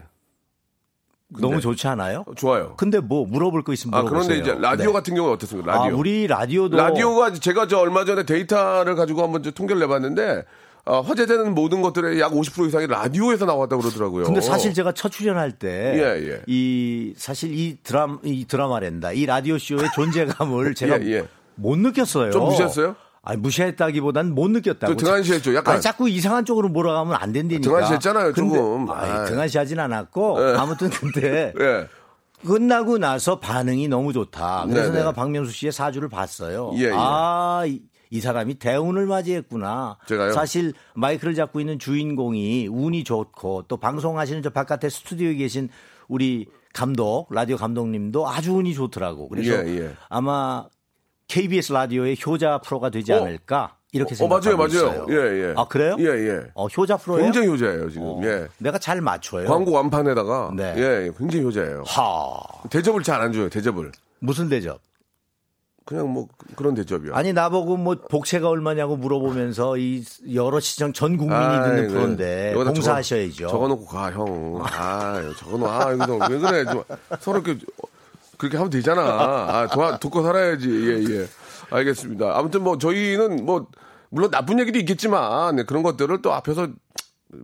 너무 1.29 1.61
좋지 1.61 1.87
않아요? 1.87 2.25
좋아요. 2.35 2.73
근데 2.75 2.99
뭐 2.99 3.25
물어볼 3.25 3.63
거 3.63 3.71
있으면 3.73 3.93
아 3.93 4.01
물어보세요. 4.03 4.41
그런데 4.41 4.51
이제 4.51 4.59
라디오 4.59 4.87
네. 4.87 4.93
같은 4.93 5.15
경우는 5.15 5.35
어떻습니까? 5.35 5.73
아, 5.73 5.77
라디오. 5.85 5.97
우리 5.97 6.27
라디오도 6.27 6.75
라디오가 6.75 7.33
제가 7.33 7.67
저 7.67 7.77
얼마 7.77 8.03
전에 8.03 8.23
데이터를 8.25 8.95
가지고 8.95 9.23
한번 9.23 9.43
저 9.43 9.51
통계를 9.51 9.79
내봤는데 9.81 10.45
어, 10.85 11.01
화제되는 11.01 11.53
모든 11.53 11.83
것들의 11.83 12.19
약 12.19 12.31
50% 12.31 12.67
이상이 12.67 12.87
라디오에서 12.87 13.45
나왔다고 13.45 13.81
그러더라고요. 13.81 14.23
근데 14.23 14.41
사실 14.41 14.73
제가 14.73 14.93
첫 14.93 15.11
출연할 15.11 15.51
때 15.51 15.93
예, 15.95 16.41
이 16.47 17.13
예. 17.15 17.19
사실 17.19 17.53
이 17.53 17.77
드라마 17.83 18.17
이 18.23 18.45
드라마랜다 18.45 19.11
이 19.11 19.27
라디오 19.27 19.59
쇼의 19.59 19.89
존재감을 19.93 20.73
제가 20.75 20.99
예, 21.03 21.11
예. 21.11 21.27
못 21.53 21.77
느꼈어요. 21.77 22.31
좀 22.31 22.45
무시했어요? 22.45 22.95
아니 23.21 23.39
무시했다기보단 23.41 24.33
못 24.33 24.49
느꼈다고. 24.49 24.95
좀 24.95 25.05
등한시했죠, 25.05 25.53
약간. 25.55 25.73
아니, 25.75 25.81
자꾸 25.81 26.09
이상한 26.09 26.45
쪽으로 26.45 26.69
몰아가면 26.69 27.15
안 27.15 27.31
된다니까. 27.33 27.61
등한시했잖아요, 27.67 28.33
조금. 28.33 28.89
아이. 28.89 29.25
등한시하진 29.27 29.79
않았고 29.79 30.37
예. 30.39 30.55
아무튼 30.57 30.89
근데 30.89 31.53
예. 31.59 31.87
끝나고 32.47 32.97
나서 32.97 33.39
반응이 33.39 33.87
너무 33.89 34.13
좋다. 34.13 34.65
그래서 34.67 34.87
네네. 34.87 34.99
내가 34.99 35.11
박명수 35.11 35.51
씨의 35.51 35.71
사주를 35.73 36.07
봤어요. 36.07 36.71
예, 36.77 36.83
예. 36.85 36.91
아, 36.93 37.63
이, 37.67 37.81
이 38.09 38.21
사람이 38.21 38.55
대운을 38.55 39.05
맞이했구나. 39.05 39.97
제가요? 40.07 40.31
사실 40.31 40.73
마이크를 40.95 41.35
잡고 41.35 41.59
있는 41.59 41.77
주인공이 41.77 42.67
운이 42.67 43.03
좋고 43.03 43.65
또 43.67 43.77
방송하시는 43.77 44.41
저 44.41 44.49
바깥에 44.51 44.89
스튜디오에 44.89 45.35
계신 45.35 45.69
우리 46.07 46.47
감독, 46.73 47.27
라디오 47.31 47.57
감독님도 47.57 48.27
아주 48.29 48.53
운이 48.53 48.73
좋더라고. 48.73 49.27
그래서 49.27 49.51
예, 49.67 49.77
예. 49.81 49.91
아마 50.07 50.65
KBS 51.33 51.71
라디오의 51.71 52.17
효자 52.25 52.57
프로가 52.59 52.89
되지 52.89 53.13
어? 53.13 53.17
않을까 53.23 53.75
이렇게 53.91 54.13
어, 54.23 54.27
맞아요, 54.27 54.41
생각하고 54.41 54.57
맞아요. 54.57 54.67
있어요. 54.67 55.05
예, 55.09 55.49
예. 55.49 55.53
아 55.55 55.65
그래요? 55.67 55.95
예, 55.99 56.03
예. 56.05 56.41
어, 56.55 56.67
효자 56.67 56.97
프로예요? 56.97 57.23
굉장히 57.23 57.47
효자예요, 57.47 57.89
지금. 57.89 58.03
어, 58.07 58.21
예. 58.23 58.47
내가 58.57 58.77
잘 58.77 58.99
맞춰요. 58.99 59.47
광고 59.47 59.71
완판에다가 59.71 60.51
네. 60.55 60.73
예, 60.77 61.11
굉장히 61.17 61.45
효자예요. 61.45 61.83
하 61.87 62.39
대접을 62.69 63.03
잘 63.03 63.21
안 63.21 63.31
줘요, 63.31 63.47
대접을. 63.49 63.91
무슨 64.19 64.49
대접? 64.49 64.79
그냥 65.85 66.07
뭐 66.13 66.27
그런 66.55 66.75
대접이요. 66.75 67.15
아니 67.15 67.33
나보고 67.33 67.77
뭐 67.77 67.95
복채가 67.95 68.47
얼마냐고 68.47 68.95
물어보면서 68.95 69.77
이 69.77 70.03
여러 70.35 70.59
시청 70.59 70.93
전 70.93 71.17
국민이 71.17 71.39
아이, 71.39 71.63
듣는 71.63 71.81
네. 71.81 71.87
프로인데 71.87 72.53
봉사하셔야죠. 72.53 73.47
적어, 73.47 73.67
놓고 73.69 73.85
가, 73.87 74.11
형. 74.11 74.61
아, 74.63 75.19
적어놓, 75.37 75.67
아, 75.67 75.91
이거 75.93 76.27
왜 76.29 76.37
그래. 76.37 76.65
좀 76.65 76.83
서로 77.19 77.39
이렇게, 77.39 77.59
그렇게 78.39 78.57
하면 78.57 78.69
되잖아. 78.71 79.01
아, 79.03 79.67
도와, 79.67 79.97
돕고 79.99 80.23
살아야지. 80.23 80.69
예, 80.69 81.13
예. 81.13 81.27
알겠습니다. 81.69 82.35
아무튼 82.37 82.63
뭐 82.63 82.77
저희는 82.77 83.45
뭐, 83.45 83.67
물론 84.09 84.31
나쁜 84.31 84.59
얘기도 84.59 84.79
있겠지만, 84.79 85.57
네, 85.57 85.63
그런 85.63 85.83
것들을 85.83 86.21
또 86.23 86.33
앞에서 86.33 86.69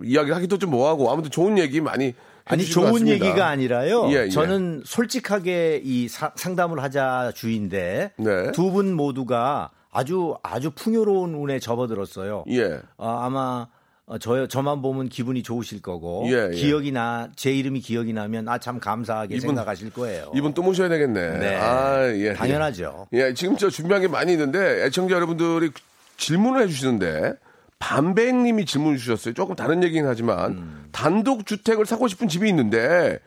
이야기하기도 0.04 0.58
좀 0.58 0.72
뭐하고, 0.72 1.12
아무튼 1.12 1.30
좋은 1.30 1.58
얘기 1.60 1.82
많이 1.82 2.16
아니 2.46 2.64
좋은. 2.64 3.08
얘기가 3.08 3.46
아니라요. 3.48 4.08
예, 4.12 4.26
예. 4.26 4.30
저는 4.30 4.84
솔직하게 4.86 5.82
이 5.84 6.08
사- 6.08 6.32
상담을 6.36 6.82
하자 6.82 7.34
주인데 7.36 8.14
네. 8.18 8.52
두분 8.54 8.94
모두가 8.94 9.72
아주 9.92 10.36
아주 10.44 10.72
풍요로운 10.72 11.34
운에 11.36 11.60
접어들었어요. 11.60 12.46
예. 12.52 12.80
어, 12.98 13.20
아마 13.22 13.68
어, 14.08 14.20
저 14.20 14.48
저만 14.48 14.84
보면 14.84 15.10
기분이 15.10 15.42
좋으실 15.42 15.82
거고 15.82 16.26
예, 16.28 16.50
예. 16.52 16.56
기억이 16.56 16.92
나 16.92 17.28
제 17.36 17.52
이름이 17.52 17.80
기억이 17.80 18.14
나면 18.14 18.48
아 18.48 18.60
참 18.60 18.80
감사하게 18.80 19.36
이분- 19.36 19.50
생각하실 19.50 19.92
거예요. 19.94 20.32
이분 20.36 20.54
또 20.54 20.62
모셔야 20.62 20.90
되겠네. 20.90 21.40
네. 21.40 21.56
아, 21.56 22.08
예. 22.14 22.34
당연하죠. 22.34 23.08
예, 23.14 23.34
지금 23.34 23.58
저 23.58 23.70
준비한 23.70 24.02
게 24.02 24.08
많이 24.08 24.32
있는데 24.34 24.84
애청자 24.86 25.16
여러분들이 25.16 25.72
질문을 26.18 26.62
해주시는데 26.64 27.34
반백님이 27.80 28.66
질문 28.66 28.96
주셨어요. 28.98 29.34
조금 29.34 29.56
다른 29.56 29.82
얘기긴 29.84 30.06
하지만 30.06 30.52
음. 30.52 30.86
단독 30.92 31.46
주택을 31.46 31.86
사고 31.86 32.08
싶은 32.08 32.28
집이 32.28 32.48
있는데 32.50 33.20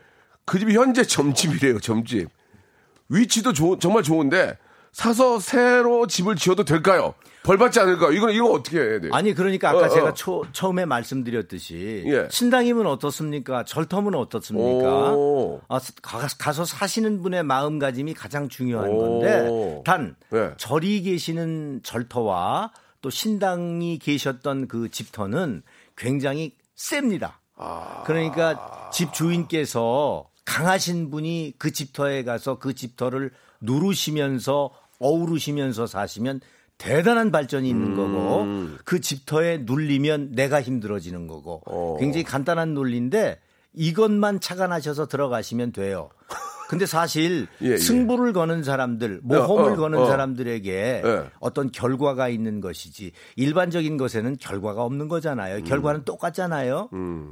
그 0.45 0.59
집이 0.61 0.75
현재 0.75 1.03
점집이래요. 1.05 1.81
점집. 1.81 2.29
위치도 3.09 3.53
좋- 3.53 3.81
정말 3.81 4.03
좋은데 4.05 4.57
사서 4.93 5.41
새로 5.41 6.07
집을 6.07 6.37
지어도 6.37 6.65
될까요? 6.65 7.15
벌 7.43 7.57
받지 7.57 7.81
않을까요? 7.81 8.13
이거 8.13 8.31
이거 8.31 8.51
어떻게 8.51 8.79
해야 8.79 9.01
돼요? 9.01 9.11
아니 9.15 9.33
그러니까 9.33 9.71
아까 9.71 9.81
어, 9.81 9.85
어. 9.85 9.89
제가 9.89 10.15
초, 10.15 10.45
처음에 10.53 10.85
말씀드렸듯이 10.85 12.05
예. 12.07 12.29
신당임은 12.31 12.87
어떻습니까? 12.87 13.65
절텀은 13.65 14.15
어떻습니까? 14.15 15.13
오. 15.15 15.61
아, 15.69 15.81
가, 16.03 16.27
가서 16.39 16.65
사시는 16.65 17.23
분의 17.23 17.45
마음가짐이 17.45 18.15
가장 18.15 18.49
중요한 18.49 18.91
오. 18.91 18.99
건데 18.99 19.83
단 19.85 20.17
네. 20.31 20.51
절이 20.57 21.03
계시는 21.03 21.81
절터와 21.85 22.73
또 23.01 23.11
신당이 23.11 23.99
계셨던 23.99 24.69
그 24.69 24.91
집터는 24.91 25.63
굉장히 25.97 26.55
셉니다. 26.75 27.41
아. 27.57 28.03
그러니까 28.07 28.91
집 28.93 29.13
주인께서 29.13 30.28
강하신 30.49 31.11
분이 31.11 31.55
그 31.59 31.73
집터에 31.73 32.25
가서 32.25 32.59
그 32.59 32.75
집터를 32.75 33.33
누르시면서 33.61 34.71
어우르시면서 34.99 35.87
사시면 35.87 36.41
대단한 36.79 37.31
발전이 37.31 37.69
있는 37.69 37.95
거고 37.95 38.47
그 38.85 39.01
집터에 39.01 39.59
눌리면 39.59 40.33
내가 40.33 40.63
힘들어지는 40.63 41.27
거고 41.27 41.61
어. 41.67 41.97
굉장히 42.01 42.25
간단한 42.25 42.73
논리인데 42.73 43.39
이것만 43.75 44.41
착안하셔서 44.41 45.07
들어가시면 45.07 45.73
돼요. 45.73 46.09
근데 46.69 46.85
사실 46.85 47.47
예, 47.63 47.71
예. 47.73 47.77
승부를 47.79 48.35
거는 48.35 48.63
사람들, 48.63 49.21
모험을 49.23 49.71
어, 49.71 49.73
어, 49.73 49.77
거는 49.77 49.99
어. 50.01 50.07
사람들에게 50.07 51.03
예. 51.05 51.25
어떤 51.41 51.73
결과가 51.73 52.29
있는 52.29 52.61
것이지 52.61 53.13
일반적인 53.37 53.97
것에는 53.97 54.37
결과가 54.39 54.85
없는 54.85 55.09
거잖아요. 55.09 55.65
결과는 55.65 56.05
똑같잖아요. 56.05 56.91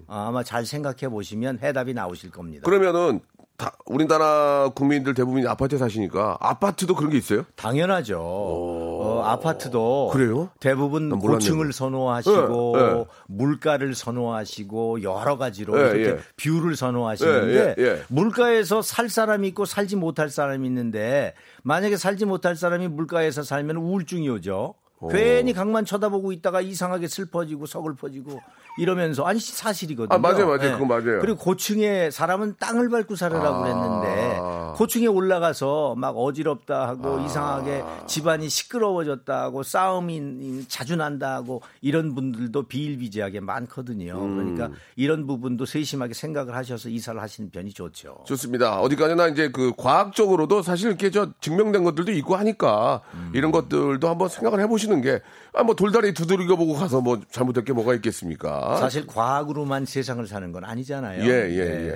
아, 0.09 0.29
아마 0.29 0.43
잘 0.43 0.65
생각해 0.65 1.11
보시면 1.11 1.59
해답이 1.63 1.93
나오실 1.93 2.31
겁니다. 2.31 2.63
그러면은 2.65 3.21
다 3.57 3.73
우리나라 3.87 4.71
국민들 4.75 5.15
대부분이 5.15 5.47
아파트에 5.47 5.79
사시니까 5.79 6.37
아파트도 6.41 6.95
그런 6.95 7.11
게 7.11 7.17
있어요? 7.17 7.45
당연하죠. 7.57 8.19
어, 8.21 9.23
아파트도 9.25 10.11
그래요? 10.13 10.51
대부분. 10.61 11.09
고층을 11.19 11.73
선호하시고 11.73 12.75
예, 12.77 12.83
예. 12.83 13.05
물가를 13.29 13.95
선호하시고 13.95 15.03
여러 15.03 15.39
가지로 15.39 15.79
예, 15.79 15.99
이렇게 15.99 16.05
예. 16.11 16.19
view를 16.37 16.77
선호하시는데 16.77 17.55
예, 17.55 17.75
예, 17.79 17.83
예. 17.83 18.03
물가에서 18.09 18.83
살 18.83 19.09
사람이 19.09 19.49
있고 19.49 19.65
살지 19.65 19.97
못할 19.97 20.29
사람이 20.29 20.67
있는데 20.67 21.35
만약에 21.63 21.97
살지 21.97 22.27
못할 22.27 22.57
사람이 22.57 22.89
물가에서 22.89 23.43
살면 23.43 23.77
우울증이 23.77 24.29
오죠. 24.29 24.75
괜히 25.11 25.53
강만 25.53 25.85
쳐다보고 25.85 26.33
있다가 26.33 26.61
이상하게 26.61 27.09
슬퍼지고 27.09 27.67
서글퍼지고 27.67 28.41
이러면서 28.79 29.25
아니 29.25 29.41
사실이거든요. 29.41 30.15
아, 30.15 30.19
맞아요, 30.19 30.47
맞아요. 30.47 30.69
예. 30.69 30.73
그건 30.73 30.89
맞아요. 30.89 31.21
그리고 31.21 31.39
고층에 31.39 32.11
사람은 32.11 32.57
땅을 32.59 32.89
밟고 32.91 33.17
살으라고 33.17 33.57
아. 33.57 33.63
그랬는데 33.63 34.77
고층에 34.77 35.07
올라가서 35.07 35.95
막 35.97 36.17
어지럽다 36.17 36.89
하고 36.89 37.21
이상하게 37.21 37.85
집안이 38.07 38.49
시끄러워졌다 38.49 39.43
하고 39.43 39.63
싸움이 39.63 40.67
자주 40.69 40.97
난다 40.97 41.35
하고 41.35 41.63
이런 41.81 42.15
분들도 42.15 42.65
비일비재하게 42.65 43.41
많거든요. 43.41 44.19
그러니까 44.19 44.71
이런 44.97 45.27
부분도 45.27 45.67
세심하게 45.67 46.15
생각을 46.15 46.55
하셔서 46.55 46.89
이사를 46.89 47.21
하시는 47.21 47.51
편이 47.51 47.73
좋죠. 47.73 48.19
좋습니다. 48.25 48.81
어디까지나 48.81 49.29
이제 49.29 49.51
그 49.51 49.73
과학적으로도 49.77 50.63
사실 50.63 50.89
이렇게 50.89 51.11
저 51.11 51.31
증명된 51.41 51.85
것들도 51.85 52.13
있고 52.13 52.37
하니까 52.37 53.03
음. 53.15 53.33
이런 53.35 53.53
것들도 53.53 54.07
한번 54.09 54.29
생각을 54.29 54.61
해보시 54.61 54.86
는 54.89 55.01
게 55.03 55.21
아 55.53 55.63
뭐 55.63 55.75
돌다리 55.75 56.13
두드리겨 56.13 56.57
보고 56.57 56.75
가서 56.75 57.01
뭐 57.01 57.19
잘못될 57.31 57.65
게 57.65 57.73
뭐가 57.73 57.95
있겠습니까? 57.95 58.77
사실 58.79 59.07
과학으로만 59.07 59.87
세상을 59.87 60.27
사는 60.27 60.53
건 60.53 60.65
아니잖아요. 60.65 61.23
예, 61.23 61.51
예, 61.51 61.65
네. 61.65 61.89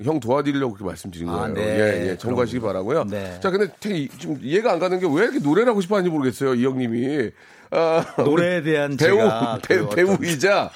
예. 0.00 0.04
형 0.04 0.20
도와드리려고 0.20 0.74
그렇게 0.74 0.88
말씀드린 0.88 1.28
아, 1.28 1.32
거예요. 1.32 1.54
네. 1.54 1.62
예, 2.06 2.10
예. 2.10 2.16
참고하시기 2.16 2.60
바라고요. 2.60 3.04
네. 3.04 3.40
자, 3.40 3.50
근데 3.50 3.72
되게 3.80 3.96
이- 3.98 4.08
좀 4.08 4.38
이해가 4.40 4.72
안 4.72 4.78
가는 4.78 5.00
게 5.00 5.06
왜 5.06 5.24
이렇게 5.24 5.40
노래를 5.40 5.68
하고 5.70 5.80
싶어 5.80 5.96
하는지 5.96 6.10
모르겠어요. 6.14 6.54
이 6.54 6.64
형님이. 6.64 7.30
아, 7.72 8.04
노래에 8.24 8.62
대한 8.62 8.96
배우, 8.96 9.18
배우, 9.66 9.88
그 9.88 9.94
배우이자 9.96 10.70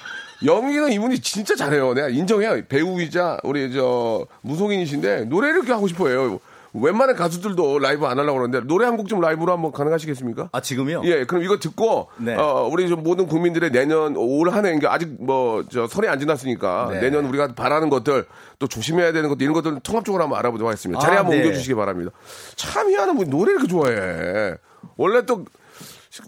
연기는 0.44 0.90
이분이 0.90 1.20
진짜 1.20 1.54
잘해요. 1.54 1.94
내가 1.94 2.08
인정해요. 2.08 2.60
배우이자 2.68 3.38
우리 3.44 3.72
저 3.72 4.26
무속인이신데 4.40 5.26
노래를 5.26 5.58
이렇게 5.58 5.70
하고 5.72 5.86
싶어 5.86 6.08
해요. 6.08 6.40
웬만한 6.74 7.16
가수들도 7.16 7.78
라이브 7.80 8.06
안 8.06 8.18
하려고 8.18 8.38
그러는데 8.38 8.66
노래 8.66 8.86
한 8.86 8.96
곡 8.96 9.08
좀 9.08 9.20
라이브로 9.20 9.52
한번 9.52 9.72
가능하시겠습니까? 9.72 10.48
아 10.52 10.60
지금요? 10.60 11.02
예, 11.04 11.24
그럼 11.24 11.42
이거 11.44 11.58
듣고 11.58 12.08
네. 12.18 12.34
어, 12.34 12.68
우리 12.72 12.88
좀 12.88 13.02
모든 13.02 13.26
국민들의 13.26 13.70
내년 13.72 14.16
올 14.16 14.48
한해 14.48 14.74
이게 14.74 14.86
아직 14.86 15.22
뭐저 15.22 15.86
설이 15.86 16.08
안 16.08 16.18
지났으니까 16.18 16.88
네. 16.92 17.00
내년 17.00 17.26
우리가 17.26 17.54
바라는 17.54 17.90
것들 17.90 18.24
또 18.58 18.66
조심해야 18.66 19.12
되는 19.12 19.28
것들 19.28 19.42
이런 19.42 19.52
것들 19.54 19.80
통합적으로 19.80 20.22
한번 20.22 20.38
알아보도록 20.38 20.68
하겠습니다. 20.70 21.00
자리 21.00 21.16
아, 21.16 21.18
한번 21.20 21.36
네. 21.36 21.42
옮겨주시기 21.42 21.74
바랍니다. 21.74 22.10
참 22.56 22.88
희한한 22.88 23.16
분 23.16 23.28
노래 23.28 23.52
이렇게 23.52 23.66
좋아해. 23.68 24.54
원래 24.96 25.26
또 25.26 25.44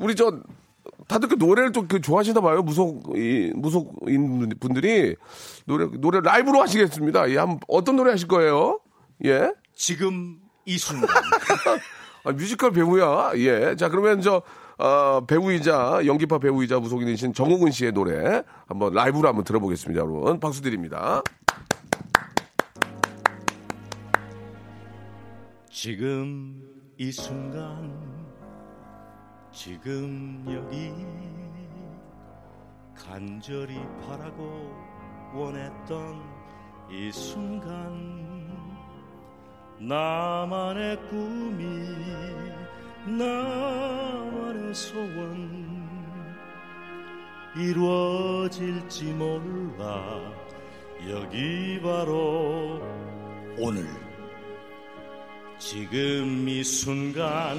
우리 0.00 0.14
저 0.14 0.38
다들 1.08 1.28
그 1.28 1.36
노래를 1.38 1.72
또 1.72 1.86
그 1.88 2.00
좋아하시나 2.00 2.40
봐요. 2.40 2.62
무속 2.62 3.16
이 3.16 3.50
무속인 3.54 4.54
분들이 4.60 5.16
노래 5.66 5.86
노래 5.98 6.20
라이브로 6.22 6.60
하시겠습니다. 6.62 7.30
예, 7.30 7.38
한번 7.38 7.60
어떤 7.68 7.96
노래 7.96 8.10
하실 8.10 8.28
거예요? 8.28 8.80
예. 9.24 9.52
지금 9.74 10.40
이 10.64 10.78
순간 10.78 11.08
아, 12.24 12.32
뮤지컬 12.32 12.72
배우야. 12.72 13.32
예. 13.36 13.76
자, 13.76 13.88
그러면 13.88 14.22
저, 14.22 14.42
어, 14.78 15.24
배우이자, 15.26 16.00
연기파 16.06 16.38
배우이자 16.38 16.78
무속인이신 16.78 17.34
정호근 17.34 17.70
씨의 17.70 17.92
노래 17.92 18.42
한번 18.66 18.94
라이브로 18.94 19.28
한번 19.28 19.44
들어보겠습니다, 19.44 20.00
여러분. 20.00 20.40
박수 20.40 20.62
드립니다. 20.62 21.22
지금 25.70 26.62
이 26.96 27.12
순간 27.12 27.92
지금 29.52 30.44
여기 30.48 30.92
간절히 32.96 33.78
바라고 34.06 34.72
원했던 35.34 36.22
이 36.90 37.12
순간 37.12 38.33
나만의 39.86 40.96
꿈이 41.10 41.86
나만의 43.06 44.74
소원. 44.74 45.84
이루어질지 47.56 49.12
몰라. 49.12 50.20
여기 51.08 51.78
바로 51.82 52.80
오늘. 53.58 53.86
지금 55.58 56.48
이 56.48 56.64
순간 56.64 57.58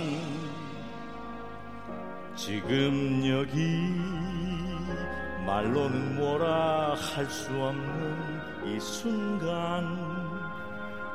지금 2.36 3.22
여기. 3.28 4.26
말로는 5.46 6.16
뭐라 6.16 6.96
할 6.96 7.30
수 7.30 7.54
없는 7.54 8.66
이 8.66 8.80
순간 8.80 10.25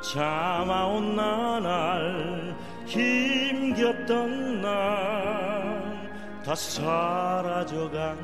참아온 0.01 1.15
나날 1.15 2.55
힘겹던 2.85 4.61
날 4.61 5.91
다 6.43 6.55
사라져간다. 6.55 8.17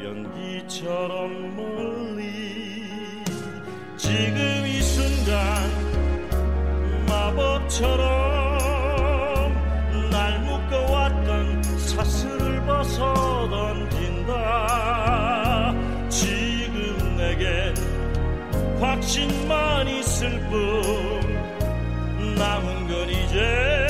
연기처럼 0.00 1.56
멀리 1.56 2.84
지금 3.96 4.64
이 4.66 4.80
순간 4.80 5.36
마법처럼 7.08 8.06
날 10.12 10.38
묶어왔던 10.42 11.60
사슬을 11.76 12.64
벗어 12.66 13.48
던진다. 13.50 15.74
지금 16.08 17.16
내겐 17.16 17.74
확신만 18.80 19.88
있을 20.16 20.40
뿐 20.48 22.34
남은 22.36 22.88
건 22.88 23.10
이제 23.10 23.85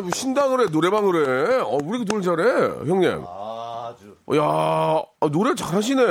아이, 0.00 0.02
뭐 0.02 0.10
신당을 0.14 0.60
해, 0.60 0.66
노래방을 0.70 1.14
해. 1.26 1.60
어, 1.60 1.78
왜 1.84 1.98
이렇게 1.98 2.04
노래 2.04 2.22
잘해, 2.22 2.88
형님? 2.88 3.24
아주 3.26 4.16
야, 4.36 4.42
아, 4.42 5.28
노래 5.30 5.54
잘하시네. 5.54 6.02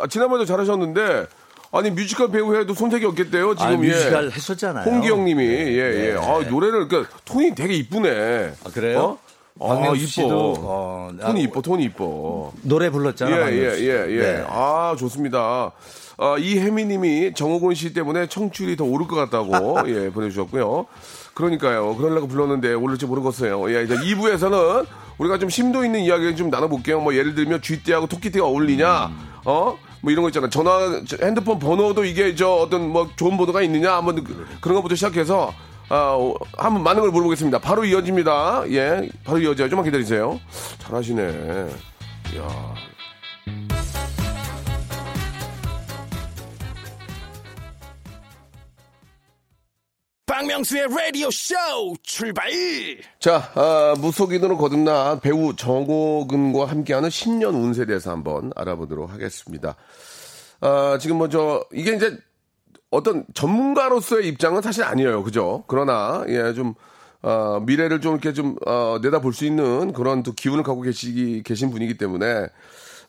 아, 0.00 0.06
지난번에도 0.08 0.46
잘하셨는데, 0.46 1.26
아니, 1.72 1.90
뮤지컬 1.90 2.30
배우 2.30 2.54
해도 2.56 2.74
손색이 2.74 3.04
없겠대요, 3.06 3.54
지금. 3.54 3.72
아, 3.72 3.76
뮤지컬 3.76 4.24
예. 4.26 4.30
했었잖아요. 4.30 4.90
홍기영 4.90 5.24
님이, 5.24 5.46
네. 5.46 5.72
예, 5.72 5.78
예. 5.78 6.12
네. 6.12 6.18
아, 6.18 6.40
노래를, 6.48 6.88
그러니까, 6.88 7.14
톤이 7.24 7.54
되게 7.54 7.74
이쁘네. 7.74 8.52
아, 8.64 8.70
그래요? 8.70 8.98
어? 8.98 9.18
아, 9.62 9.74
박명수 9.74 10.22
이뻐. 10.22 10.54
어, 10.58 11.10
톤이 11.20 11.40
아, 11.40 11.44
이뻐, 11.44 11.60
톤이 11.60 11.84
이뻐. 11.84 12.52
노래 12.62 12.90
불렀잖아. 12.90 13.30
예, 13.30 13.40
박명수 13.40 13.64
예, 13.64 13.76
씨. 13.76 13.88
예, 13.88 14.06
예. 14.08 14.20
네. 14.20 14.44
아, 14.48 14.96
좋습니다. 14.98 15.72
아, 16.16 16.36
이혜미 16.38 16.84
님이 16.86 17.34
정호근 17.34 17.74
씨 17.74 17.92
때문에 17.92 18.26
청취율이 18.26 18.76
더 18.76 18.84
오를 18.84 19.06
것 19.06 19.16
같다고, 19.16 19.78
예, 19.90 20.10
보내주셨고요. 20.10 20.86
그러니까요. 21.40 21.96
그러려고 21.96 22.28
불렀는데 22.28 22.74
오를지 22.74 23.06
모르겠어요. 23.06 23.72
예, 23.74 23.82
이제 23.84 23.94
2부에서는 23.96 24.86
우리가 25.18 25.38
좀 25.38 25.48
심도 25.48 25.84
있는 25.84 26.00
이야기를 26.00 26.36
좀 26.36 26.50
나눠볼게요. 26.50 27.00
뭐, 27.00 27.14
예를 27.14 27.34
들면 27.34 27.62
쥐떼하고 27.62 28.06
토끼떼가 28.06 28.44
어울리냐, 28.46 29.10
어? 29.46 29.78
뭐 30.02 30.10
이런 30.12 30.22
거 30.22 30.28
있잖아. 30.28 30.48
전화, 30.48 31.02
저 31.06 31.16
핸드폰 31.22 31.58
번호도 31.58 32.04
이게 32.04 32.34
저 32.34 32.48
어떤 32.52 32.88
뭐 32.90 33.08
좋은 33.16 33.36
번호가 33.36 33.62
있느냐, 33.62 33.94
한번 33.96 34.22
그- 34.24 34.46
그런 34.60 34.76
것부터 34.76 34.94
시작해서, 34.94 35.52
아, 35.88 36.14
어, 36.16 36.34
한번 36.56 36.82
많은 36.82 37.00
걸 37.02 37.10
물어보겠습니다. 37.10 37.58
바로 37.58 37.84
이어집니다. 37.84 38.64
예, 38.70 39.08
바로 39.24 39.38
이어져요. 39.40 39.68
좀만 39.68 39.84
기다리세요. 39.84 40.38
잘하시네. 40.78 41.68
이야. 42.34 42.74
박명수의 50.40 50.86
라디오 50.88 51.30
쇼 51.30 51.54
출발! 52.02 52.50
자, 53.18 53.52
아, 53.54 53.94
무속인으로 53.98 54.56
거듭난 54.56 55.20
배우 55.20 55.54
정호근과 55.54 56.64
함께하는 56.64 57.10
신년 57.10 57.54
운세에 57.54 57.84
대해서 57.84 58.10
한번 58.10 58.50
알아보도록 58.56 59.12
하겠습니다. 59.12 59.76
아, 60.62 60.96
지금 60.98 61.18
뭐 61.18 61.28
저, 61.28 61.62
이게 61.74 61.94
이제 61.94 62.16
어떤 62.90 63.26
전문가로서의 63.34 64.28
입장은 64.28 64.62
사실 64.62 64.82
아니에요. 64.82 65.22
그죠? 65.24 65.64
그러나, 65.66 66.24
예, 66.28 66.54
좀, 66.54 66.72
어, 67.20 67.60
미래를 67.66 68.00
좀 68.00 68.12
이렇게 68.14 68.32
좀, 68.32 68.56
어, 68.66 68.98
내다볼 69.02 69.34
수 69.34 69.44
있는 69.44 69.92
그런 69.92 70.22
또 70.22 70.32
기운을 70.32 70.62
갖고 70.62 70.80
계시기, 70.80 71.42
계신 71.42 71.70
분이기 71.70 71.98
때문에 71.98 72.46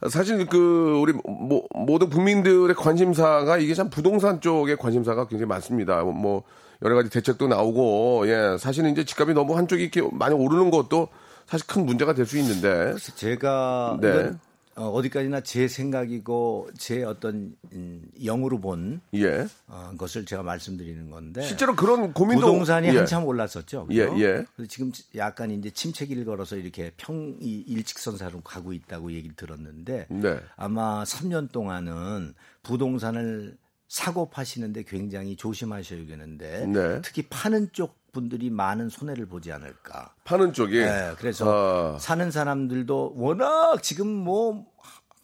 사실 0.10 0.46
그, 0.48 1.00
우리 1.02 1.14
모, 1.14 1.66
모든 1.74 2.10
국민들의 2.10 2.76
관심사가 2.76 3.58
이게 3.58 3.74
참 3.74 3.90
부동산 3.90 4.42
쪽의 4.42 4.76
관심사가 4.76 5.28
굉장히 5.28 5.48
많습니다. 5.48 6.04
뭐, 6.04 6.44
여러 6.84 6.96
가지 6.96 7.10
대책도 7.10 7.48
나오고, 7.48 8.24
예, 8.28 8.58
사실은 8.60 8.92
이제 8.92 9.04
집값이 9.06 9.34
너무 9.34 9.56
한쪽이 9.58 9.84
이렇게 9.84 10.02
많이 10.12 10.34
오르는 10.36 10.72
것도 10.72 11.10
사실 11.48 11.68
큰 11.68 11.86
문제가 11.86 12.14
될 12.14 12.26
수 12.26 12.38
있는데, 12.38 12.96
제가 13.16 13.98
네. 14.02 14.32
어, 14.76 14.88
어디까지나 14.88 15.42
제 15.42 15.68
생각이고 15.68 16.70
제 16.78 17.04
어떤 17.04 17.54
음, 17.74 18.04
영으로 18.24 18.62
본 18.62 19.02
예. 19.14 19.46
어, 19.68 19.92
것을 19.98 20.26
제가 20.26 20.44
말씀드리는 20.44 21.10
건데 21.10 21.42
실제로 21.42 21.76
그런 21.76 22.14
고민도. 22.14 22.46
부동산이 22.46 22.88
예. 22.88 22.92
한참 22.98 23.26
올랐었죠. 23.26 23.90
예? 23.92 23.98
예. 23.98 24.46
그래서 24.56 24.70
지금 24.70 24.94
약간 25.18 25.52
이제 25.52 25.70
침체기를 25.72 26.24
걸어서 26.24 26.56
이렇게 26.56 26.94
평이 26.96 27.36
일직선사로 27.68 28.42
가고 28.42 28.72
있다고 28.72 29.12
얘기를 29.12 29.36
들었는데 29.36 30.08
네. 30.10 30.40
아마 30.56 31.04
3년 31.04 31.52
동안은 31.52 32.34
부동산을 32.64 33.58
사고 33.92 34.30
파시는데 34.30 34.84
굉장히 34.84 35.36
조심하셔야겠는데 35.36 36.66
네. 36.68 37.02
특히 37.02 37.24
파는 37.24 37.74
쪽 37.74 38.00
분들이 38.14 38.50
많은 38.50 38.88
손해를 38.88 39.26
보지 39.26 39.52
않을까. 39.52 40.16
파는 40.24 40.54
쪽이. 40.54 40.80
네, 40.80 41.14
그래서 41.18 41.96
어, 41.96 42.00
사는 42.00 42.32
사람들도 42.32 43.16
워낙 43.18 43.84
지금 43.84 44.08
뭐 44.08 44.66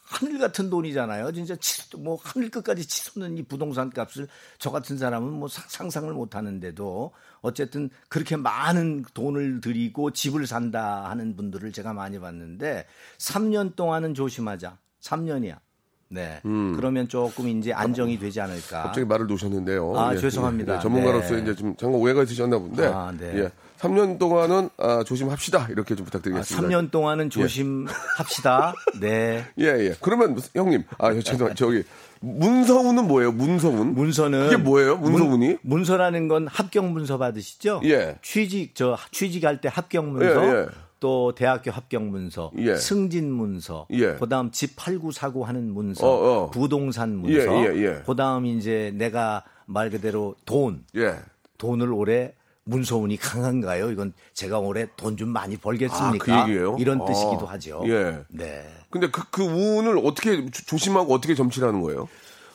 하늘 0.02 0.38
같은 0.38 0.70
돈이잖아요. 0.70 1.32
진짜 1.32 1.56
치, 1.62 1.96
뭐 1.96 2.20
하늘 2.22 2.50
끝까지 2.50 2.86
치솟는 2.86 3.38
이 3.38 3.44
부동산 3.44 3.90
값을 3.90 4.28
저 4.60 4.70
같은 4.70 4.98
사람은 4.98 5.32
뭐 5.32 5.48
사- 5.48 5.64
상상을 5.70 6.12
못 6.14 6.36
하는데도 6.36 7.14
어쨌든 7.40 7.90
그렇게 8.10 8.36
많은 8.36 9.06
돈을 9.14 9.62
들이고 9.62 10.12
집을 10.12 10.46
산다 10.46 11.10
하는 11.10 11.38
분들을 11.38 11.72
제가 11.72 11.94
많이 11.94 12.20
봤는데 12.20 12.86
3년 13.18 13.78
동안은 13.78 14.14
조심하자. 14.14 14.78
3년이야. 15.02 15.58
네. 16.10 16.40
그러면 16.44 17.08
조금 17.08 17.48
이제 17.50 17.74
안정이 17.74 18.18
되지 18.20 18.40
않을까. 18.42 18.82
음. 18.82 18.84
갑자기 18.84 19.06
말을 19.06 19.28
놓으셨는데요. 19.28 19.94
아, 19.98 20.16
죄송합니다. 20.16 20.76
예, 20.76 20.80
전문가로서 20.80 21.36
네. 21.36 21.42
이제 21.42 21.56
좀 21.56 21.76
잠깐 21.76 22.00
오해가 22.00 22.24
있으셨나 22.24 22.58
본데. 22.58 22.88
아, 22.88 23.14
네. 23.18 23.44
예. 23.44 23.52
3년 23.80 24.18
동안은 24.18 24.70
아, 24.78 25.04
조심합시다. 25.04 25.68
이렇게 25.70 25.96
좀 25.96 26.04
아, 26.04 26.06
부탁드리겠습니다. 26.06 26.68
3년 26.68 26.92
동안은 26.92 27.30
조심합시다. 27.30 28.74
네. 29.00 29.46
예, 29.60 29.66
예. 29.66 29.96
그러면 30.02 30.40
형님, 30.56 30.84
아, 30.98 31.14
죄송, 31.14 31.54
저기 31.54 31.84
문서운은 32.20 33.08
뭐예요? 33.08 33.32
문서운? 33.32 33.94
문서는 33.94 34.50
그게 34.50 34.58
뭐예요? 34.58 34.98
문서운이? 34.98 35.58
문, 35.62 35.86
서라는건 35.86 36.48
합격 36.48 36.86
문서 36.90 37.18
받으시죠? 37.18 37.82
예. 37.84 38.18
취직 38.24 38.74
저 38.74 38.98
취직할 39.12 39.62
때 39.62 39.70
합격 39.72 40.06
문서, 40.08 40.44
예, 40.44 40.62
예. 40.62 40.66
또 41.00 41.34
대학교 41.36 41.70
합격 41.72 42.04
문서, 42.04 42.52
예. 42.58 42.76
승진 42.76 43.32
문서, 43.32 43.86
예. 43.92 44.14
그다음 44.16 44.52
집 44.52 44.76
팔고 44.76 45.12
사고 45.12 45.46
하는 45.46 45.72
문서, 45.72 46.08
어, 46.08 46.44
어. 46.46 46.50
부동산 46.52 47.18
문서, 47.18 47.66
예, 47.66 47.70
예, 47.76 47.84
예. 47.84 48.04
그다음 48.06 48.46
이제 48.46 48.92
내가 48.96 49.44
말 49.66 49.90
그대로 49.90 50.36
돈, 50.46 50.84
예. 50.96 51.16
돈을 51.60 51.92
올해 51.94 52.34
문서운이 52.64 53.18
강한가요? 53.18 53.92
이건 53.92 54.12
제가 54.34 54.60
올해 54.60 54.88
돈 54.98 55.16
좀 55.18 55.30
많이 55.30 55.56
벌겠습니까? 55.58 56.34
아, 56.42 56.44
그 56.46 56.50
얘기예요? 56.52 56.76
이런 56.80 57.02
아, 57.02 57.06
뜻이기도 57.06 57.46
하죠. 57.46 57.82
예. 57.86 58.20
네. 58.30 58.68
근데 58.90 59.10
그, 59.10 59.24
그 59.32 59.44
운을 59.44 59.98
어떻게 60.04 60.50
조- 60.50 60.66
조심하고 60.66 61.14
어떻게 61.14 61.34
점치라는 61.36 61.82
거예요? 61.82 62.08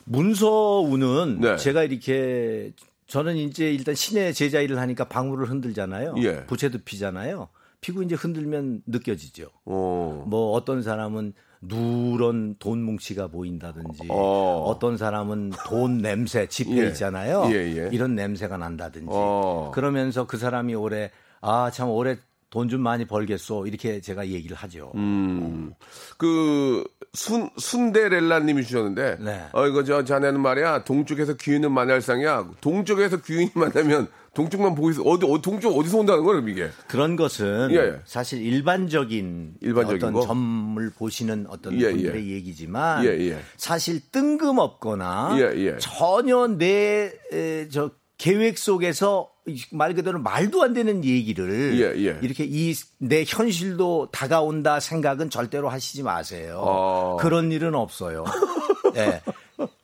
문서운은 0.04 1.40
네. 1.40 1.56
제가 1.56 1.84
이렇게 1.84 2.72
저는 3.06 3.36
이제 3.36 3.72
일단 3.72 3.94
시내 3.94 4.32
제자 4.32 4.60
일을 4.60 4.78
하니까 4.78 5.04
방울을 5.04 5.48
흔들잖아요. 5.50 6.14
예. 6.18 6.44
부채도 6.46 6.78
피잖아요. 6.84 7.48
피고 7.82 8.02
이제 8.02 8.14
흔들면 8.14 8.82
느껴지죠. 8.86 9.48
어. 9.66 10.24
뭐 10.26 10.52
어떤 10.52 10.82
사람은 10.82 11.34
누런 11.60 12.56
돈 12.58 12.82
뭉치가 12.82 13.26
보인다든지 13.28 14.08
어. 14.08 14.64
어. 14.66 14.78
떤 14.78 14.96
사람은 14.96 15.50
돈 15.66 15.98
냄새 15.98 16.46
집회 16.46 16.82
예. 16.84 16.88
있잖아요. 16.88 17.44
예, 17.52 17.76
예. 17.76 17.90
이런 17.92 18.14
냄새가 18.14 18.56
난다든지 18.56 19.08
어. 19.10 19.70
그러면서 19.74 20.26
그 20.26 20.38
사람이 20.38 20.74
올해 20.74 21.10
아 21.40 21.70
참 21.70 21.90
올해 21.90 22.16
돈 22.50 22.68
좀 22.68 22.80
많이 22.82 23.04
벌겠어 23.06 23.66
이렇게 23.66 24.00
제가 24.00 24.28
얘기를 24.28 24.56
하죠. 24.56 24.92
음. 24.94 25.72
그, 26.18 26.84
순, 27.14 27.50
순데렐라 27.58 28.40
님이 28.40 28.64
주셨는데. 28.64 29.18
네. 29.20 29.44
어, 29.52 29.66
이거 29.66 29.84
저, 29.84 30.02
자네는 30.02 30.40
말이야. 30.40 30.84
동쪽에서 30.84 31.34
귀인은 31.34 31.70
만날상이야. 31.70 32.52
동쪽에서 32.60 33.18
귀인이 33.18 33.50
만나면 33.54 34.08
동쪽만 34.32 34.74
보고 34.74 34.90
있어. 34.90 35.02
어디, 35.02 35.26
어, 35.26 35.42
동쪽 35.42 35.76
어디서 35.76 35.98
온다는 35.98 36.24
거예요, 36.24 36.48
이게? 36.48 36.70
그런 36.88 37.16
것은 37.16 37.68
예, 37.72 37.76
예. 37.76 38.00
사실 38.06 38.40
일반적인, 38.40 39.56
일반적인 39.60 39.96
어떤 40.02 40.12
거? 40.14 40.26
점을 40.26 40.90
보시는 40.90 41.46
어떤 41.50 41.78
예, 41.78 41.90
분들의 41.90 42.30
얘기지만 42.30 43.04
예, 43.04 43.10
예. 43.10 43.38
사실 43.58 44.00
뜬금없거나 44.10 45.36
예, 45.38 45.42
예. 45.66 45.76
전혀 45.78 46.46
내 46.46 47.12
에, 47.30 47.68
저 47.68 47.90
계획 48.22 48.56
속에서 48.56 49.30
말 49.72 49.94
그대로 49.94 50.20
말도 50.20 50.62
안 50.62 50.74
되는 50.74 51.04
얘기를 51.04 51.76
예, 51.80 52.06
예. 52.06 52.18
이렇게 52.22 52.44
이 52.44 52.72
내 52.98 53.24
현실도 53.26 54.10
다가온다 54.12 54.78
생각은 54.78 55.28
절대로 55.28 55.68
하시지 55.68 56.04
마세요. 56.04 56.60
어. 56.64 57.16
그런 57.18 57.50
일은 57.50 57.74
없어요. 57.74 58.22
예. 58.94 59.20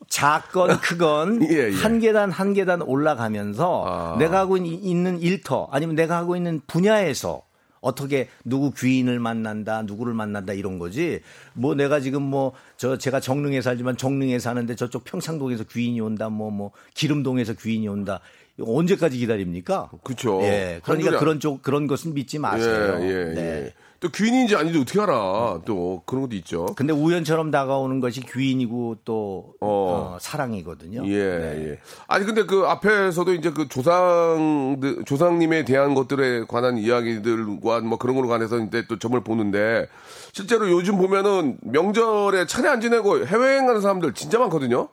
작건 0.08 0.78
크건 0.80 1.42
예, 1.50 1.70
예. 1.70 1.74
한 1.74 1.98
계단 1.98 2.30
한 2.30 2.54
계단 2.54 2.80
올라가면서 2.82 3.84
아. 3.86 4.16
내가 4.18 4.38
하고 4.38 4.56
있- 4.56 4.84
있는 4.84 5.20
일터 5.20 5.68
아니면 5.72 5.96
내가 5.96 6.16
하고 6.16 6.36
있는 6.36 6.60
분야에서 6.68 7.42
어떻게 7.80 8.28
누구 8.44 8.72
귀인을 8.72 9.18
만난다, 9.20 9.82
누구를 9.82 10.14
만난다 10.14 10.52
이런 10.52 10.78
거지. 10.78 11.20
뭐 11.54 11.74
내가 11.74 12.00
지금 12.00 12.22
뭐 12.22 12.52
저 12.78 12.96
제가 12.96 13.18
정릉에 13.20 13.60
살지만 13.60 13.96
정릉에 13.96 14.38
사는데 14.38 14.76
저쪽 14.76 15.04
평창동에서 15.04 15.64
귀인이 15.64 16.00
온다, 16.00 16.28
뭐뭐 16.28 16.70
기름동에서 16.94 17.54
귀인이 17.54 17.88
온다. 17.88 18.20
언제까지 18.60 19.18
기다립니까? 19.18 19.90
그쵸. 20.04 20.40
예. 20.42 20.80
그러니까 20.84 21.18
그런 21.18 21.40
쪽 21.40 21.62
그런 21.62 21.86
것은 21.88 22.14
믿지 22.14 22.38
마세요. 22.38 22.98
예, 23.00 23.04
예, 23.04 23.24
네. 23.34 23.40
예. 23.40 23.74
또 24.00 24.08
귀인인지 24.10 24.54
아닌지 24.54 24.78
어떻게 24.78 25.00
알아? 25.00 25.60
또 25.64 26.02
그런 26.06 26.22
것도 26.22 26.36
있죠. 26.36 26.66
근데 26.76 26.92
우연처럼 26.92 27.50
다가오는 27.50 27.98
것이 27.98 28.20
귀인이고 28.20 28.98
또 29.04 29.54
어. 29.60 30.14
어, 30.14 30.18
사랑이거든요. 30.20 31.02
예, 31.06 31.38
네. 31.38 31.70
예. 31.70 31.78
아니 32.06 32.24
근데 32.24 32.44
그 32.44 32.64
앞에서도 32.66 33.34
이제 33.34 33.50
그 33.50 33.68
조상 33.68 34.80
조상님에 35.04 35.64
대한 35.64 35.94
것들에 35.94 36.44
관한 36.46 36.78
이야기들과 36.78 37.80
뭐 37.80 37.98
그런 37.98 38.14
거로 38.14 38.28
관해서 38.28 38.58
이제 38.58 38.84
또 38.88 38.98
점을 39.00 39.18
보는데 39.22 39.88
실제로 40.32 40.70
요즘 40.70 40.96
보면은 40.96 41.58
명절에 41.62 42.46
차례 42.46 42.68
안 42.68 42.80
지내고 42.80 43.26
해외여행 43.26 43.66
가는 43.66 43.80
사람들 43.80 44.14
진짜 44.14 44.38
많거든요. 44.38 44.88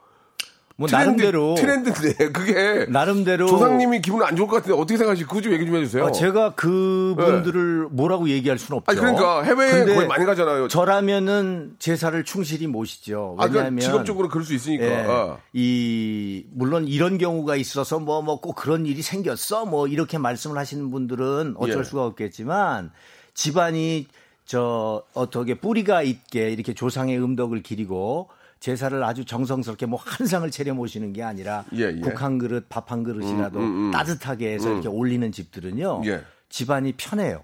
뭐 0.78 0.90
트렌드, 0.90 1.06
나름대로 1.22 1.56
트렌드인데 1.56 2.32
그게 2.34 2.86
나름대로 2.90 3.48
조상님이 3.48 4.02
기분 4.02 4.24
안 4.24 4.36
좋을 4.36 4.48
것 4.50 4.58
같은데 4.58 4.74
어떻게 4.78 4.98
생각하시고 4.98 5.30
그거 5.30 5.42
좀 5.42 5.54
얘기 5.54 5.66
좀 5.66 5.76
해주세요. 5.78 6.04
어, 6.04 6.12
제가 6.12 6.54
그분들을 6.56 7.88
뭐라고 7.92 8.28
얘기할 8.30 8.58
수는 8.58 8.80
없죠. 8.80 8.92
아니 8.92 9.00
그러니까 9.00 9.42
근데 9.44 9.96
거의 9.96 10.08
많이 10.08 10.26
가잖아요. 10.26 10.68
저라면은 10.68 11.76
제사를 11.80 12.22
충실히 12.26 12.68
모시죠. 12.68 13.36
아, 13.40 13.46
왜냐하면 13.46 13.76
그러니까 13.76 13.86
직업적으로 13.86 14.28
그럴 14.30 14.44
수 14.46 14.54
있으니까. 14.54 14.86
예, 14.86 15.06
아. 15.08 15.38
이 15.54 16.46
물론 16.52 16.88
이런 16.88 17.18
경우가 17.18 17.56
있어서 17.56 18.00
뭐 18.00 18.22
뭐 18.22 18.36
꼭 18.42 18.56
그런 18.56 18.86
일이 18.86 19.02
생겼어 19.02 19.66
뭐 19.66 19.88
이렇게 19.88 20.18
말씀을 20.18 20.58
하시는 20.58 20.92
분들은 20.92 21.56
어쩔 21.58 21.80
예. 21.80 21.84
수가 21.84 22.06
없겠지만 22.06 22.92
집안이 23.34 24.08
저 24.46 25.04
어떻게 25.14 25.56
뿌리가 25.56 26.02
있게 26.04 26.50
이렇게 26.52 26.74
조상의 26.74 27.18
음덕을 27.18 27.64
기리고 27.64 28.28
제사를 28.65 29.04
아주 29.04 29.25
정성스럽게 29.25 29.86
뭐 29.86 29.99
한 30.06 30.25
상을 30.25 30.49
차려 30.49 30.73
모시는 30.73 31.13
게 31.13 31.21
아니라 31.21 31.65
예, 31.73 31.93
예. 31.95 31.99
국한 31.99 32.39
그릇 32.39 32.67
밥 32.67 32.91
한 32.91 33.04
그릇이라도 33.04 33.60
음, 33.60 33.63
음, 33.63 33.88
음. 33.88 33.91
따뜻하게 33.91 34.54
해서 34.54 34.71
이렇게 34.71 34.88
올리는 34.88 35.32
집들은요 35.32 36.01
예. 36.06 36.12
음. 36.13 36.23
집안이 36.49 36.93
편해요. 36.97 37.43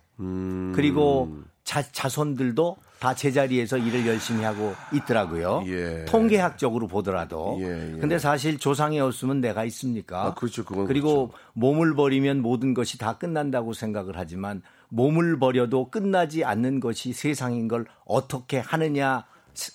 그리고 0.76 1.38
자, 1.64 1.82
자손들도 1.84 2.78
다 3.00 3.14
제자리에서 3.16 3.78
일을 3.78 4.06
열심히 4.08 4.44
하고 4.44 4.74
있더라고요. 4.94 5.64
예. 5.66 6.06
통계학적으로 6.06 6.88
보더라도. 6.88 7.58
예, 7.60 7.66
예. 7.96 8.00
근데 8.00 8.20
사실 8.20 8.58
조상이 8.60 9.00
없으면 9.00 9.42
내가 9.42 9.64
있습니까? 9.66 10.26
아, 10.28 10.34
그렇죠. 10.36 10.64
그건 10.64 10.86
그리고 10.86 11.34
몸을 11.54 11.96
버리면 11.96 12.42
모든 12.42 12.74
것이 12.76 12.98
다 13.00 13.18
끝난다고 13.18 13.74
생각을 13.74 14.14
하지만 14.16 14.62
몸을 14.90 15.40
버려도 15.40 15.90
끝나지 15.90 16.44
않는 16.44 16.80
것이 16.80 17.12
세상인 17.14 17.68
걸 17.68 17.86
어떻게 18.06 18.60
하느냐 18.60 19.26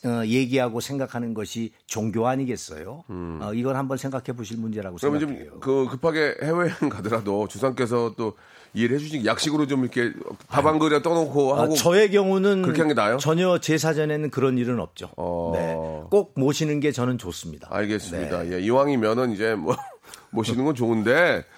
어, 0.04 0.24
얘기하고 0.24 0.80
생각하는 0.80 1.34
것이 1.34 1.72
종교 1.86 2.26
아니겠어요? 2.26 3.04
어, 3.08 3.50
이건 3.54 3.76
한번 3.76 3.98
생각해 3.98 4.36
보실 4.36 4.56
문제라고 4.58 4.96
음. 4.96 4.98
그러면 5.00 5.20
생각해요. 5.20 5.50
좀그 5.52 5.86
급하게 5.90 6.34
해외여행 6.42 6.88
가더라도 6.90 7.46
주상께서 7.48 8.14
또 8.16 8.34
이해를 8.74 8.96
해주시 8.96 9.24
약식으로 9.24 9.66
좀 9.66 9.82
이렇게 9.84 10.12
밥 10.48 10.66
한 10.66 10.78
그릇 10.78 11.02
떠놓고 11.02 11.54
아, 11.56 11.62
하고 11.62 11.74
저의 11.74 12.10
경우는 12.10 12.62
그렇게 12.62 12.80
한 12.82 12.88
게 12.88 12.94
나아요? 12.94 13.16
전혀 13.18 13.58
제 13.58 13.78
사전에는 13.78 14.30
그런 14.30 14.58
일은 14.58 14.80
없죠. 14.80 15.10
어. 15.16 15.52
네. 15.54 15.74
꼭 16.10 16.32
모시는 16.36 16.80
게 16.80 16.92
저는 16.92 17.16
좋습니다. 17.18 17.68
알겠습니다. 17.70 18.42
네. 18.44 18.52
예, 18.52 18.60
이왕이면은 18.60 19.32
이제 19.32 19.54
뭐 19.54 19.76
모시는 20.30 20.64
건 20.64 20.74
좋은데 20.74 21.44
또, 21.44 21.55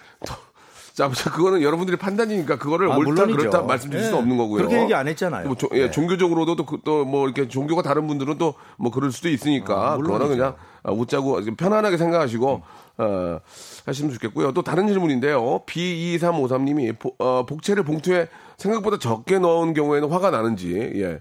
자, 0.99 1.09
자, 1.15 1.31
그거는 1.31 1.63
여러분들이 1.63 1.97
판단이니까 1.97 2.57
그거를 2.59 2.91
아, 2.91 2.97
옳다 2.97 3.11
물론이죠. 3.11 3.37
그렇다 3.39 3.63
말씀드릴 3.63 4.03
예. 4.03 4.07
수는 4.09 4.19
없는 4.19 4.37
거고요. 4.37 4.57
그렇게 4.59 4.83
얘기 4.83 4.93
안 4.95 5.07
했잖아요. 5.07 5.47
뭐 5.47 5.55
조- 5.57 5.69
예, 5.75 5.83
네. 5.85 5.91
종교적으로도 5.93 6.57
또뭐 6.85 7.27
이렇게 7.27 7.47
종교가 7.47 7.83
다른 7.83 8.07
분들은 8.09 8.37
또 8.39 8.55
뭐 8.77 8.91
그럴 8.91 9.13
수도 9.13 9.29
있으니까 9.29 9.93
아. 9.93 9.97
그거는 9.97 10.29
그냥 10.29 10.55
아, 10.83 10.91
웃자고 10.93 11.43
좀 11.45 11.55
편안하게 11.57 11.97
생각하시고 11.99 12.63
어, 12.99 13.39
하시면 13.87 14.13
좋겠고요. 14.15 14.53
또 14.53 14.63
다른 14.63 14.89
질문인데요. 14.89 15.63
B2353님이 15.67 16.97
어, 17.19 17.47
복채를 17.47 17.85
봉투에 17.85 18.27
생각보다 18.57 18.99
적게 18.99 19.39
넣은 19.39 19.75
경우에는 19.75 20.11
화가 20.11 20.31
나는지 20.31 20.75
예. 20.97 21.21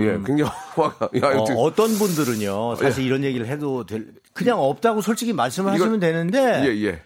예, 0.00 0.18
굉장히 0.26 0.42
화가. 0.74 1.08
야, 1.22 1.30
음. 1.32 1.38
어, 1.38 1.42
어떤 1.62 1.88
분들은요, 1.96 2.74
사실 2.76 3.04
이런 3.06 3.22
얘기를 3.24 3.46
해도 3.46 3.86
될, 3.86 4.08
그냥 4.34 4.58
없다고 4.60 5.00
솔직히 5.00 5.32
말씀을 5.32 5.74
이거- 5.76 5.84
하시면 5.84 6.00
되는데, 6.00 6.62
예, 6.66 6.84
예. 6.84 7.00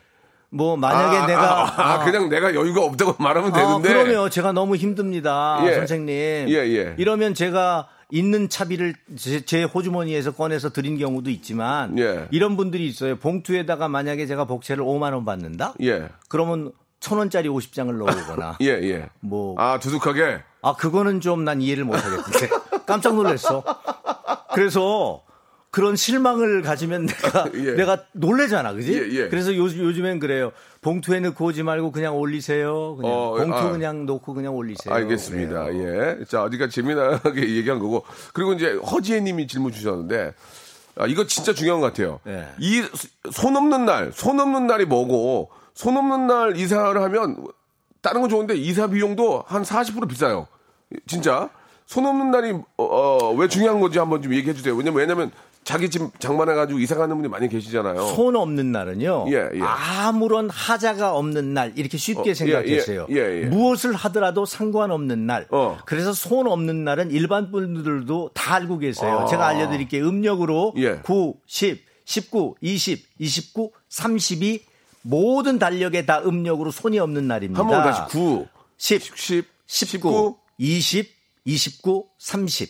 뭐 0.54 0.76
만약에 0.76 1.16
아, 1.16 1.26
내가 1.26 1.62
아, 1.62 1.92
아, 1.94 2.04
그냥 2.04 2.28
내가 2.28 2.54
여유가 2.54 2.82
없다고 2.84 3.16
말하면 3.18 3.52
되는데. 3.52 3.88
아, 3.88 3.92
그러면 4.04 4.30
제가 4.30 4.52
너무 4.52 4.76
힘듭니다, 4.76 5.60
예. 5.66 5.74
선생님. 5.76 6.10
예, 6.10 6.54
예. 6.54 6.94
이러면 6.98 7.32
제가 7.34 7.88
있는 8.10 8.50
차비를 8.50 8.94
제, 9.16 9.40
제 9.46 9.62
호주머니에서 9.64 10.32
꺼내서 10.32 10.68
드린 10.70 10.98
경우도 10.98 11.30
있지만 11.30 11.98
예. 11.98 12.28
이런 12.30 12.58
분들이 12.58 12.86
있어요. 12.86 13.16
봉투에다가 13.16 13.88
만약에 13.88 14.26
제가 14.26 14.44
복채를 14.44 14.84
5만 14.84 15.14
원 15.14 15.24
받는다? 15.24 15.72
예. 15.82 16.08
그러면 16.28 16.72
천 17.00 17.16
원짜리 17.16 17.48
50장을 17.48 17.90
넣어오거나 17.90 18.58
예, 18.62 18.66
예. 18.68 19.08
뭐 19.20 19.54
아, 19.58 19.78
두둑하게. 19.78 20.40
아, 20.60 20.74
그거는 20.74 21.20
좀 21.20 21.44
난 21.44 21.62
이해를 21.62 21.84
못 21.84 21.94
하겠는데. 21.96 22.48
깜짝 22.86 23.14
놀랐어. 23.14 23.64
그래서 24.52 25.22
그런 25.72 25.96
실망을 25.96 26.60
가지면 26.60 27.06
내가, 27.06 27.48
예. 27.56 27.72
내가 27.72 28.04
놀래잖아, 28.12 28.74
그지? 28.74 28.92
예, 28.92 29.22
예. 29.22 29.28
그래서 29.30 29.56
요, 29.56 29.62
요즘엔 29.62 30.18
그래요. 30.18 30.52
봉투에 30.82 31.18
넣고 31.20 31.46
오지 31.46 31.62
말고 31.62 31.92
그냥 31.92 32.14
올리세요. 32.18 32.96
그냥 32.96 33.12
어, 33.12 33.34
봉투 33.38 33.56
아. 33.56 33.70
그냥 33.70 34.04
놓고 34.04 34.34
그냥 34.34 34.54
올리세요. 34.54 34.94
알겠습니다. 34.94 35.64
그래요. 35.64 36.16
예. 36.20 36.24
자, 36.26 36.42
어디가 36.42 36.68
재미나게 36.68 37.40
얘기한 37.56 37.78
거고. 37.78 38.04
그리고 38.34 38.52
이제 38.52 38.72
허지혜 38.72 39.20
님이 39.20 39.46
질문 39.46 39.72
주셨는데, 39.72 40.34
아, 40.96 41.06
이거 41.06 41.26
진짜 41.26 41.54
중요한 41.54 41.80
것 41.80 41.86
같아요. 41.86 42.20
예. 42.26 42.48
이손 42.58 43.56
없는 43.56 43.86
날, 43.86 44.12
손 44.12 44.38
없는 44.40 44.66
날이 44.66 44.84
뭐고, 44.84 45.48
손 45.72 45.96
없는 45.96 46.26
날 46.26 46.54
이사를 46.54 47.00
하면, 47.00 47.46
다른 48.02 48.20
건 48.20 48.28
좋은데 48.28 48.56
이사 48.56 48.88
비용도 48.88 49.44
한 49.46 49.62
40% 49.62 50.06
비싸요. 50.06 50.48
진짜. 51.06 51.48
손 51.86 52.04
없는 52.04 52.30
날이, 52.30 52.52
어, 52.76 52.84
어, 52.84 53.32
왜 53.32 53.48
중요한 53.48 53.80
건지 53.80 53.98
한번 53.98 54.20
좀 54.20 54.34
얘기해 54.34 54.52
주세요. 54.52 54.74
왜냐면, 54.74 54.98
왜냐면, 55.00 55.30
자기 55.64 55.88
집 55.90 56.00
장만해가지고 56.18 56.80
이사 56.80 56.96
가는 56.96 57.14
분이 57.16 57.28
많이 57.28 57.48
계시잖아요. 57.48 58.06
손 58.14 58.34
없는 58.36 58.72
날은요. 58.72 59.26
예, 59.28 59.48
예. 59.54 59.60
아무런 59.60 60.50
하자가 60.50 61.14
없는 61.14 61.54
날 61.54 61.72
이렇게 61.76 61.96
쉽게 61.98 62.20
어, 62.20 62.24
예, 62.26 62.34
생각했어요. 62.34 63.06
예, 63.10 63.14
예, 63.14 63.42
예. 63.42 63.46
무엇을 63.46 63.94
하더라도 63.94 64.44
상관없는 64.44 65.24
날. 65.26 65.46
어. 65.50 65.78
그래서 65.86 66.12
손 66.12 66.48
없는 66.48 66.82
날은 66.84 67.10
일반 67.12 67.52
분들도 67.52 68.30
다 68.34 68.54
알고 68.56 68.78
계세요. 68.78 69.20
아. 69.20 69.26
제가 69.26 69.46
알려드릴게요. 69.46 70.04
음력으로 70.08 70.74
예. 70.78 70.96
9, 70.96 71.36
10, 71.46 71.80
19, 72.04 72.56
20, 72.60 73.06
29, 73.20 73.70
32 73.88 74.64
모든 75.02 75.58
달력에 75.60 76.06
다 76.06 76.20
음력으로 76.24 76.70
손이 76.72 76.98
없는 76.98 77.28
날입니다. 77.28 77.60
한 77.62 77.68
번 77.68 77.82
다시 77.82 78.00
9, 78.12 78.46
10, 78.78 79.16
10, 79.16 79.44
19, 79.66 80.36
20, 80.58 81.08
29, 81.44 82.06
30. 82.18 82.68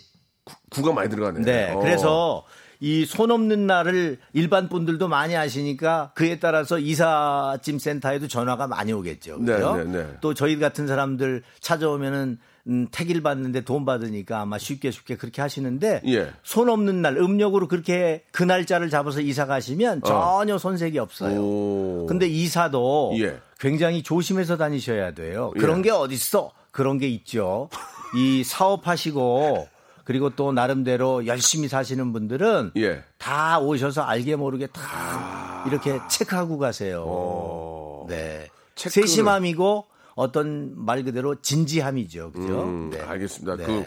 9가 0.70 0.92
많이 0.92 1.08
들어가네. 1.08 1.40
네. 1.40 1.70
어. 1.72 1.78
그래서 1.78 2.44
이 2.82 3.06
손 3.06 3.30
없는 3.30 3.66
날을 3.68 4.18
일반 4.32 4.68
분들도 4.68 5.06
많이 5.06 5.36
아시니까 5.36 6.10
그에 6.14 6.40
따라서 6.40 6.78
이삿짐 6.80 7.78
센터에도 7.78 8.26
전화가 8.26 8.66
많이 8.66 8.92
오겠죠. 8.92 9.38
네? 9.40 9.56
네, 9.58 9.84
네. 9.84 10.06
또 10.20 10.34
저희 10.34 10.58
같은 10.58 10.88
사람들 10.88 11.42
찾아오면은 11.60 12.38
음, 12.68 12.86
택일 12.92 13.22
받는데 13.22 13.62
돈 13.62 13.84
받으니까 13.84 14.40
아마 14.40 14.58
쉽게 14.58 14.90
쉽게 14.90 15.16
그렇게 15.16 15.42
하시는데 15.42 16.02
예. 16.06 16.32
손 16.42 16.68
없는 16.68 17.02
날 17.02 17.16
음력으로 17.18 17.68
그렇게 17.68 18.24
그 18.32 18.42
날짜를 18.42 18.88
잡아서 18.90 19.20
이사 19.20 19.46
가시면 19.46 20.02
전혀 20.04 20.58
손색이 20.58 20.98
없어요. 20.98 21.40
오. 21.40 22.06
근데 22.08 22.26
이사도 22.26 23.14
예. 23.18 23.38
굉장히 23.60 24.02
조심해서 24.02 24.56
다니셔야 24.56 25.12
돼요. 25.12 25.52
그런 25.58 25.78
예. 25.78 25.82
게 25.82 25.90
어딨어? 25.90 26.50
그런 26.72 26.98
게 26.98 27.08
있죠. 27.08 27.68
이 28.16 28.42
사업하시고 28.44 29.68
그리고 30.04 30.30
또 30.30 30.52
나름대로 30.52 31.26
열심히 31.26 31.68
사시는 31.68 32.12
분들은 32.12 32.72
예. 32.76 33.04
다 33.18 33.58
오셔서 33.60 34.02
알게 34.02 34.36
모르게 34.36 34.66
다 34.66 35.64
이렇게 35.66 35.98
체크하고 36.10 36.58
가세요. 36.58 38.04
네. 38.08 38.48
어. 38.50 38.52
체크를- 38.74 38.90
세심함이고 38.90 39.86
어떤 40.14 40.72
말 40.76 41.04
그대로 41.04 41.40
진지함이죠. 41.40 42.32
그죠? 42.32 42.62
음, 42.64 42.90
네. 42.90 43.00
알겠습니다. 43.00 43.56
네. 43.56 43.64
그 43.66 43.84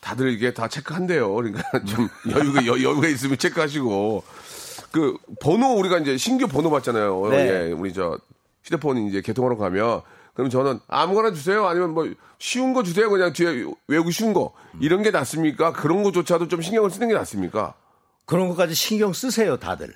다들 0.00 0.30
이게 0.32 0.54
다 0.54 0.68
체크한대요. 0.68 1.32
그러니까 1.34 1.62
좀 1.84 2.08
여유가 2.30 2.64
여, 2.66 2.72
여유가 2.72 3.08
있으면 3.08 3.36
체크하시고 3.36 4.22
그 4.92 5.16
번호 5.40 5.74
우리가 5.74 5.98
이제 5.98 6.16
신규 6.16 6.46
번호 6.46 6.70
받잖아요. 6.70 7.28
네. 7.30 7.36
예, 7.68 7.72
우리 7.72 7.92
저 7.92 8.18
휴대폰 8.64 8.98
이제 9.08 9.20
개통하러 9.20 9.56
가면 9.56 10.02
그럼 10.38 10.50
저는 10.50 10.78
아무거나 10.86 11.32
주세요. 11.32 11.66
아니면 11.66 11.94
뭐 11.94 12.08
쉬운 12.38 12.72
거 12.72 12.84
주세요. 12.84 13.10
그냥 13.10 13.32
뒤에 13.32 13.64
외우기 13.88 14.12
쉬운 14.12 14.32
거 14.32 14.52
이런 14.80 15.02
게 15.02 15.10
낫습니까? 15.10 15.72
그런 15.72 16.04
거조차도 16.04 16.46
좀 16.46 16.62
신경을 16.62 16.90
쓰는 16.90 17.08
게 17.08 17.14
낫습니까? 17.14 17.74
그런 18.24 18.46
것까지 18.48 18.72
신경 18.72 19.12
쓰세요, 19.12 19.56
다들. 19.56 19.92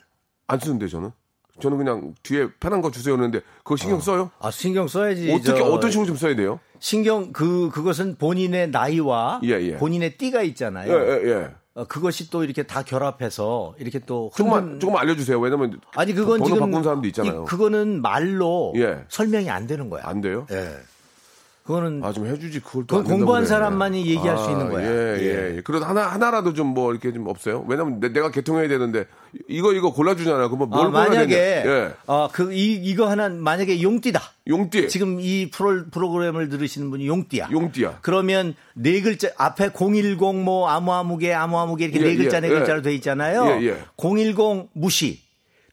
안 0.48 0.58
쓰는데 0.58 0.88
저는 0.88 1.12
저는 1.60 1.78
그냥 1.78 2.14
뒤에 2.24 2.48
편한 2.58 2.80
거 2.82 2.90
주세요 2.90 3.14
그러는데 3.14 3.40
그거 3.58 3.76
신경 3.76 4.00
써요? 4.00 4.32
아, 4.40 4.50
신경 4.50 4.88
써야지. 4.88 5.32
어떻게 5.32 5.60
저- 5.60 5.64
어떤 5.66 5.92
식으로 5.92 6.08
좀 6.08 6.16
써야 6.16 6.34
돼요? 6.34 6.58
신경 6.80 7.32
그 7.32 7.70
그것은 7.72 8.16
본인의 8.16 8.70
나이와 8.70 9.40
예, 9.44 9.50
예. 9.60 9.76
본인의 9.76 10.16
띠가 10.16 10.42
있잖아요. 10.42 10.92
예, 10.92 11.08
예, 11.24 11.30
예. 11.30 11.54
어, 11.74 11.84
그것이 11.84 12.28
또 12.30 12.44
이렇게 12.44 12.64
다 12.64 12.82
결합해서 12.82 13.74
이렇게 13.78 13.98
또 14.00 14.30
조금만 14.34 14.62
흔든- 14.76 14.80
조금 14.80 14.96
알려주세요. 14.96 15.40
왜냐면 15.40 15.80
아니 15.94 16.12
그건 16.12 16.38
번호 16.40 16.44
지금 16.54 16.58
바꾼 16.60 16.82
사람도 16.82 17.06
있잖아요. 17.08 17.42
이- 17.42 17.46
그거는 17.46 18.02
말로 18.02 18.74
예. 18.76 19.04
설명이 19.08 19.48
안 19.48 19.66
되는 19.66 19.88
거야. 19.88 20.02
안 20.04 20.20
돼요? 20.20 20.46
예. 20.50 20.76
그거는 21.64 22.02
아 22.02 22.12
좀 22.12 22.26
해주지 22.26 22.58
그걸 22.60 22.86
된다고 22.86 23.04
공부한 23.08 23.42
그래. 23.42 23.48
사람만이 23.48 24.04
얘기할 24.06 24.36
수 24.36 24.50
있는 24.50 24.68
거야. 24.68 24.84
예, 24.84 25.16
예. 25.20 25.56
예. 25.56 25.60
그래도 25.62 25.84
하나 25.84 26.08
하나라도 26.08 26.54
좀 26.54 26.72
뭐 26.72 26.90
이렇게 26.92 27.12
좀 27.12 27.26
없어요. 27.28 27.64
왜냐면 27.68 28.00
내, 28.00 28.08
가 28.20 28.30
개통해야 28.30 28.66
되는데 28.66 29.04
이거 29.48 29.72
이거 29.72 29.92
골라주잖아요. 29.92 30.50
그럼 30.50 30.70
뭘 30.70 30.86
아, 30.86 30.90
만약에? 30.90 31.34
예. 31.36 31.92
어, 32.06 32.28
그 32.32 32.52
이, 32.52 32.74
이거 32.74 33.08
하나 33.08 33.28
만약에 33.28 33.80
용띠다. 33.82 34.20
용띠. 34.48 34.88
지금 34.88 35.20
이 35.20 35.50
프로, 35.50 35.84
프로그램을 35.90 36.48
들으시는 36.48 36.90
분이 36.90 37.06
용띠야. 37.06 37.48
용띠야. 37.52 37.98
그러면 38.02 38.54
네 38.74 39.00
글자 39.00 39.28
앞에 39.36 39.70
010 39.72 40.16
뭐 40.34 40.68
아무아무개 40.68 41.32
아무아무개 41.32 41.84
이렇게 41.84 42.00
예, 42.00 42.04
네 42.10 42.16
글자 42.16 42.38
예, 42.38 42.40
네 42.40 42.48
예. 42.48 42.52
글자로 42.54 42.82
돼 42.82 42.94
있잖아요. 42.94 43.46
예, 43.60 43.66
예. 43.68 43.76
010 43.96 44.68
무시. 44.72 45.20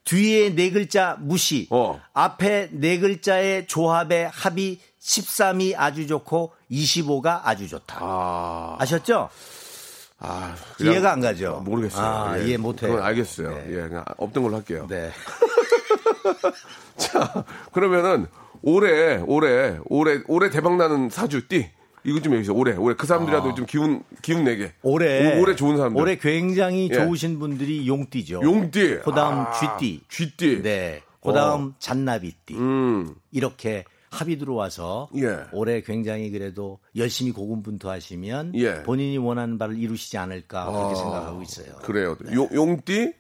뒤에 0.05 0.55
네 0.55 0.71
글자 0.71 1.17
무시. 1.19 1.67
어. 1.69 1.99
앞에 2.13 2.69
네 2.71 2.99
글자의 2.99 3.67
조합의 3.67 4.29
합이 4.33 4.79
13이 5.01 5.73
아주 5.77 6.07
좋고 6.07 6.53
25가 6.71 7.41
아주 7.43 7.67
좋다. 7.67 7.97
아, 8.01 8.75
아셨죠? 8.79 9.29
아 10.21 10.53
이해가 10.81 11.13
안 11.13 11.21
가죠? 11.21 11.57
아, 11.57 11.63
모르겠어요. 11.63 12.05
아, 12.05 12.39
예. 12.39 12.45
이해 12.47 12.57
못해요. 12.57 13.01
알겠어요. 13.01 13.49
네. 13.51 13.65
예, 13.69 13.87
그냥 13.87 14.03
없던 14.17 14.43
걸로 14.43 14.57
할게요. 14.57 14.85
네. 14.89 15.11
자, 16.97 17.45
그러면은 17.71 18.27
올해 18.61 19.17
올해 19.25 19.79
올해 19.85 20.19
올해 20.27 20.49
대박 20.49 20.75
나는 20.75 21.09
사주 21.09 21.47
띠 21.47 21.69
이거 22.03 22.19
좀 22.21 22.33
해주세요. 22.33 22.53
올해 22.55 22.75
올해 22.75 22.95
그 22.97 23.07
사람들이라도 23.07 23.55
좀 23.55 23.65
기운 23.65 24.03
기운 24.21 24.43
내게. 24.43 24.65
아. 24.65 24.69
올해 24.83 25.37
오- 25.37 25.41
올해 25.41 25.55
좋은 25.55 25.77
사람들. 25.77 26.01
올해 26.01 26.17
굉장히 26.17 26.89
예. 26.91 26.95
좋으신 26.95 27.39
분들이 27.39 27.87
용띠죠. 27.87 28.41
용띠. 28.43 28.99
그 29.05 29.11
다음 29.13 29.45
아, 29.47 29.51
쥐띠. 29.53 30.01
쥐띠. 30.09 30.61
네. 30.63 31.01
그 31.23 31.31
다음 31.33 31.73
잔나비띠. 31.79 32.55
음. 32.55 33.15
이렇게 33.31 33.85
합이 34.11 34.37
들어와서 34.37 35.09
예. 35.17 35.45
올해 35.51 35.81
굉장히 35.81 36.31
그래도 36.31 36.79
열심히 36.95 37.31
고군분투하시면 37.31 38.53
예. 38.55 38.83
본인이 38.83 39.17
원하는 39.17 39.57
바를 39.57 39.77
이루시지 39.77 40.17
않을까 40.17 40.65
그렇게 40.65 40.93
아, 40.93 40.95
생각하고 40.95 41.41
있어요. 41.41 41.75
그래요. 41.83 42.17
용, 42.33 42.49
용띠, 42.53 43.13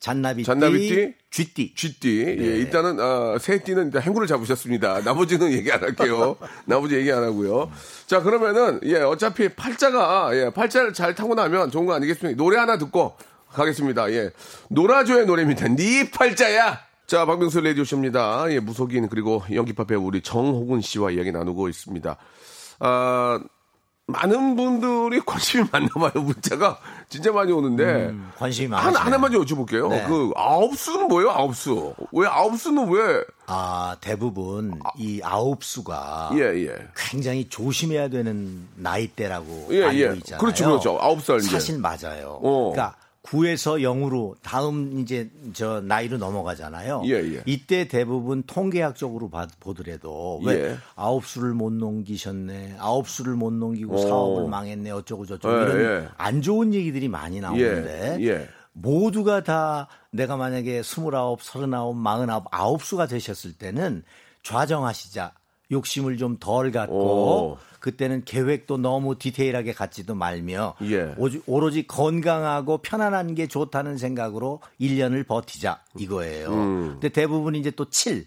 잔나비띠, 0.00 0.44
잔나비띠, 0.44 1.14
쥐띠. 1.30 1.74
쥐띠. 1.74 2.24
네. 2.24 2.38
예, 2.38 2.44
일단은 2.58 3.00
아, 3.00 3.36
새 3.40 3.62
띠는 3.62 3.86
일단 3.86 4.00
행구를 4.02 4.28
잡으셨습니다. 4.28 5.00
나머지는 5.04 5.52
얘기 5.52 5.72
안 5.72 5.82
할게요. 5.82 6.36
나머지 6.66 6.94
얘기 6.94 7.10
안 7.10 7.24
하고요. 7.24 7.70
자, 8.06 8.22
그러면은 8.22 8.80
예, 8.84 8.96
어차피 8.98 9.48
팔자가 9.48 10.30
예, 10.34 10.50
팔자를 10.50 10.92
잘 10.92 11.14
타고 11.14 11.34
나면 11.34 11.70
좋은 11.70 11.86
거 11.86 11.94
아니겠습니까? 11.94 12.36
노래 12.40 12.58
하나 12.58 12.78
듣고 12.78 13.16
가겠습니다. 13.52 14.12
예. 14.12 14.30
노라조의 14.68 15.26
노래입니다. 15.26 15.68
네 15.68 16.10
팔자야. 16.10 16.87
자, 17.08 17.24
박명수 17.24 17.62
레디오쇼입니다. 17.62 18.52
예, 18.52 18.60
무속인 18.60 19.08
그리고 19.08 19.42
연기파 19.50 19.84
배우 19.84 20.04
우리 20.04 20.20
정호근 20.20 20.82
씨와 20.82 21.10
이야기 21.12 21.32
나누고 21.32 21.70
있습니다. 21.70 22.16
아, 22.80 23.40
많은 24.06 24.56
분들이 24.56 25.18
관심이 25.24 25.66
많나 25.72 25.88
봐요. 25.88 26.22
문자가 26.22 26.78
진짜 27.08 27.32
많이 27.32 27.50
오는데 27.50 28.12
관심이 28.36 28.66
하나, 28.68 28.82
많으시네요. 28.82 29.04
하나만 29.06 29.32
좀 29.32 29.42
여쭤볼게요. 29.42 29.88
네. 29.88 30.04
그 30.06 30.32
아홉 30.36 30.76
수는 30.76 31.08
뭐예요? 31.08 31.30
아홉 31.30 31.56
수. 31.56 31.94
왜 32.12 32.28
아홉 32.28 32.58
수는 32.60 32.90
왜? 32.90 33.24
아, 33.46 33.96
대부분 34.02 34.78
이 34.98 35.22
아홉 35.24 35.64
수가 35.64 36.32
예, 36.34 36.40
예. 36.66 36.76
굉장히 36.94 37.48
조심해야 37.48 38.08
되는 38.08 38.68
나이대라고 38.74 39.68
예, 39.70 39.84
알고 39.84 39.98
예. 39.98 40.16
있잖아요. 40.18 40.40
그렇죠, 40.42 40.64
그렇죠. 40.66 40.98
아홉 41.00 41.22
살. 41.22 41.40
사실 41.40 41.78
맞아요. 41.78 42.38
어. 42.42 42.72
그러니까 42.72 42.97
9에서 43.30 43.80
0으로 43.82 44.34
다음 44.42 44.98
이제 45.00 45.30
저 45.52 45.80
나이로 45.82 46.16
넘어가잖아요. 46.16 47.02
예, 47.04 47.10
예. 47.34 47.42
이때 47.44 47.86
대부분 47.86 48.42
통계학적으로 48.44 49.28
봐- 49.28 49.46
보더라도 49.60 50.40
예. 50.44 50.50
왜 50.50 50.76
아홉 50.96 51.26
수를 51.26 51.52
못 51.52 51.70
넘기셨네, 51.72 52.76
아홉 52.78 53.06
수를 53.08 53.34
못 53.34 53.52
넘기고 53.52 53.96
어. 53.96 53.98
사업을 53.98 54.48
망했네, 54.48 54.90
어쩌고 54.90 55.26
저쩌고 55.26 55.54
예, 55.58 55.62
이런 55.62 55.80
예. 56.04 56.08
안 56.16 56.40
좋은 56.40 56.72
얘기들이 56.72 57.08
많이 57.08 57.40
나오는데 57.40 58.16
예, 58.20 58.24
예. 58.26 58.48
모두가 58.72 59.42
다 59.42 59.88
내가 60.10 60.36
만약에 60.36 60.82
스물아홉, 60.82 61.42
서른아홉, 61.42 61.96
마흔아홉, 61.96 62.46
아홉 62.50 62.82
수가 62.82 63.06
되셨을 63.06 63.52
때는 63.54 64.04
좌정하시자. 64.42 65.32
욕심을 65.70 66.16
좀 66.16 66.38
덜 66.38 66.70
갖고 66.72 67.52
오. 67.52 67.58
그때는 67.80 68.24
계획도 68.24 68.78
너무 68.78 69.18
디테일하게 69.18 69.72
갖지도 69.72 70.14
말며 70.14 70.74
예. 70.82 71.14
오로지 71.46 71.86
건강하고 71.86 72.78
편안한 72.78 73.34
게 73.34 73.46
좋다는 73.46 73.98
생각으로 73.98 74.60
1년을 74.80 75.26
버티자 75.26 75.80
이거예요. 75.96 76.48
음. 76.50 76.88
근데 76.94 77.08
대부분 77.10 77.54
이제 77.54 77.70
또 77.70 77.88
7, 77.88 78.26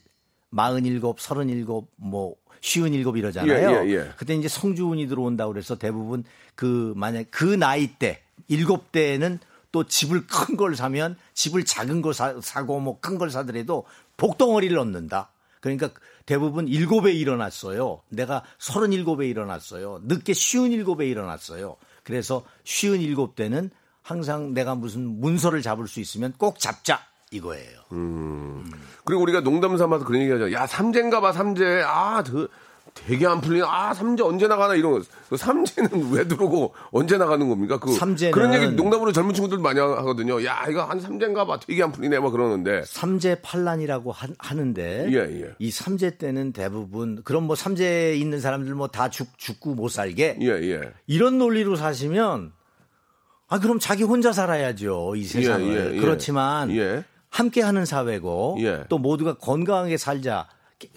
47, 0.55 1.01
37, 1.17 1.65
뭐 1.97 2.35
쉬운 2.61 2.93
일곱 2.93 3.17
이러잖아요. 3.17 3.71
예, 3.71 3.87
예, 3.87 3.93
예. 3.95 4.11
그때 4.17 4.35
이제 4.35 4.47
성주운이 4.47 5.07
들어온다 5.07 5.47
그래서 5.47 5.75
대부분 5.75 6.23
그 6.55 6.93
만약 6.95 7.25
그 7.31 7.43
나이 7.45 7.87
때 7.87 8.21
일곱 8.47 8.91
대에는 8.91 9.39
또 9.71 9.85
집을 9.85 10.27
큰 10.27 10.57
걸 10.57 10.75
사면 10.75 11.17
집을 11.33 11.65
작은 11.65 12.01
거 12.01 12.13
사, 12.13 12.35
사고 12.41 12.79
뭐 12.79 12.99
큰 13.01 13.17
걸 13.17 13.31
사더라도 13.31 13.85
복덩어리를 14.17 14.77
얻는다. 14.77 15.31
그러니까 15.61 15.89
대부분 16.25 16.67
일곱에 16.67 17.13
일어났어요. 17.13 18.01
내가 18.09 18.43
서른일곱에 18.57 19.27
일어났어요. 19.27 20.01
늦게 20.03 20.33
쉬운 20.33 20.71
일곱에 20.71 21.07
일어났어요. 21.07 21.77
그래서 22.03 22.43
쉬운 22.63 22.99
일곱 22.99 23.35
대는 23.35 23.69
항상 24.01 24.53
내가 24.53 24.75
무슨 24.75 25.21
문서를 25.21 25.61
잡을 25.61 25.87
수 25.87 25.99
있으면 25.99 26.33
꼭 26.37 26.59
잡자 26.59 26.99
이거예요. 27.31 27.79
그리고 29.05 29.21
우리가 29.21 29.41
농담 29.41 29.77
삼아서 29.77 30.03
그런 30.03 30.21
얘기 30.21 30.31
하죠. 30.31 30.51
야, 30.51 30.67
삼재인가 30.67 31.21
봐, 31.21 31.31
삼재. 31.31 31.83
아, 31.85 32.23
그, 32.23 32.49
되게 32.93 33.25
안 33.25 33.41
풀리나. 33.41 33.65
아, 33.67 33.93
삼재 33.93 34.21
언제 34.23 34.47
나가나 34.47 34.75
이런 34.75 34.91
거. 34.93 35.01
그 35.29 35.37
삼재는 35.37 35.89
왜 36.11 36.27
들어오고 36.27 36.73
언제 36.91 37.17
나가는 37.17 37.47
겁니까? 37.47 37.79
그 37.79 37.91
삼재는- 37.97 38.31
그런 38.31 38.53
얘기 38.53 38.67
농담으로 38.67 39.11
젊은 39.11 39.33
친구들 39.33 39.57
많이 39.57 39.79
하거든요. 39.79 40.43
야, 40.45 40.65
이거 40.69 40.83
한 40.83 40.99
삼재인가 40.99 41.45
봐. 41.45 41.57
되게 41.59 41.81
안 41.83 41.91
풀리네. 41.91 42.19
막 42.19 42.31
그러는데. 42.31 42.83
삼재 42.85 43.41
판란이라고 43.41 44.11
하, 44.11 44.27
하는데 44.37 45.07
예, 45.09 45.41
예. 45.41 45.49
이 45.57 45.71
삼재 45.71 46.17
때는 46.17 46.51
대부분 46.53 47.21
그럼 47.23 47.45
뭐 47.45 47.55
삼재 47.55 48.15
있는 48.15 48.39
사람들 48.39 48.73
뭐 48.75 48.87
다 48.87 49.09
죽고 49.09 49.73
못 49.73 49.87
살게 49.89 50.37
예, 50.41 50.47
예. 50.47 50.81
이런 51.07 51.37
논리로 51.37 51.75
사시면 51.77 52.51
아 53.47 53.59
그럼 53.59 53.79
자기 53.79 54.03
혼자 54.03 54.31
살아야죠 54.33 55.15
이 55.15 55.23
세상을 55.23 55.93
예, 55.93 55.95
예. 55.95 55.99
그렇지만 56.01 56.71
예. 56.75 57.03
함께 57.29 57.61
하는 57.61 57.85
사회고 57.85 58.57
예. 58.59 58.83
또 58.89 58.97
모두가 58.97 59.35
건강하게 59.35 59.95
살자 59.97 60.47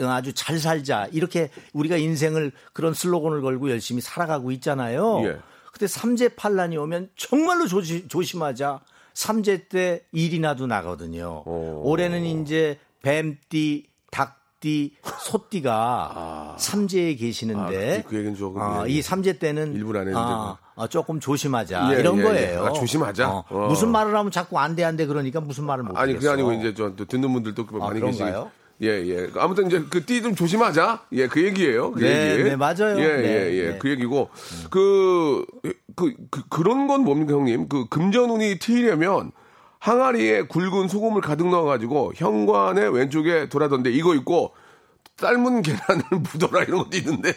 아주 0.00 0.32
잘 0.32 0.58
살자 0.58 1.06
이렇게 1.12 1.50
우리가 1.72 1.96
인생을 1.96 2.52
그런 2.72 2.94
슬로건을 2.94 3.42
걸고 3.42 3.70
열심히 3.70 4.00
살아가고 4.00 4.50
있잖아요. 4.52 5.20
예. 5.24 5.38
근데 5.72 5.86
삼재 5.88 6.28
판란이 6.36 6.76
오면 6.76 7.10
정말로 7.16 7.66
조시, 7.66 8.06
조심하자. 8.08 8.80
삼재 9.14 9.68
때 9.68 10.02
일이나도 10.12 10.66
나거든요. 10.66 11.42
오. 11.46 11.82
올해는 11.84 12.24
이제 12.24 12.78
뱀띠, 13.02 13.86
닭띠, 14.10 14.96
소띠가 15.20 16.56
삼재에 16.58 17.14
계시는데 17.16 17.98
아, 18.04 18.08
그- 18.08 18.22
그 18.24 18.34
조금, 18.36 18.60
아, 18.60 18.84
예, 18.86 18.90
예. 18.90 18.94
이 18.94 19.02
삼재 19.02 19.38
때는 19.38 19.74
일부러 19.74 20.00
안 20.00 20.08
했는데 20.08 20.26
아, 20.28 20.56
아, 20.76 20.86
조금 20.88 21.20
조심하자 21.20 21.94
예, 21.94 22.00
이런 22.00 22.16
예, 22.16 22.20
예. 22.20 22.22
거예요. 22.24 22.64
아, 22.66 22.72
조심하자? 22.72 23.30
어, 23.30 23.44
어. 23.48 23.66
무슨 23.68 23.90
말을 23.90 24.16
하면 24.16 24.30
자꾸 24.32 24.58
안돼안돼 24.58 25.06
그러니까 25.06 25.40
무슨 25.40 25.64
말을 25.64 25.84
못 25.84 25.96
아니, 25.96 26.14
그게. 26.14 26.28
아니고 26.28 26.52
이제 26.54 26.74
저또 26.74 27.04
듣는 27.04 27.32
분들도 27.32 27.66
아, 27.74 27.78
많이 27.88 28.00
계시고. 28.00 28.50
예, 28.82 28.88
예. 28.88 29.30
아무튼 29.36 29.66
이제 29.68 29.80
그 29.88 30.04
띠 30.04 30.20
좀 30.22 30.34
조심하자. 30.34 31.04
예, 31.12 31.28
그 31.28 31.42
얘기예요. 31.42 31.92
그 31.92 32.00
네, 32.00 32.32
얘기. 32.32 32.42
네, 32.44 32.56
맞아요. 32.56 32.98
예, 32.98 33.06
네, 33.16 33.24
예, 33.24 33.54
예. 33.54 33.70
네. 33.72 33.78
그 33.78 33.88
얘기고 33.90 34.30
그, 34.70 35.44
그, 35.94 36.12
그 36.30 36.42
그런 36.48 36.86
건 36.86 37.02
뭡니까, 37.04 37.34
형님? 37.34 37.68
그 37.68 37.86
금전운이 37.88 38.58
트이려면 38.58 39.30
항아리에 39.78 40.42
굵은 40.42 40.88
소금을 40.88 41.20
가득 41.20 41.48
넣어가지고 41.48 42.12
현관의 42.16 42.92
왼쪽에 42.94 43.48
돌아던데 43.48 43.90
이거 43.92 44.14
있고 44.16 44.54
삶은 45.18 45.62
계란을 45.62 46.02
묻어라 46.32 46.64
이런 46.64 46.84
것도 46.84 46.96
있는데 46.96 47.32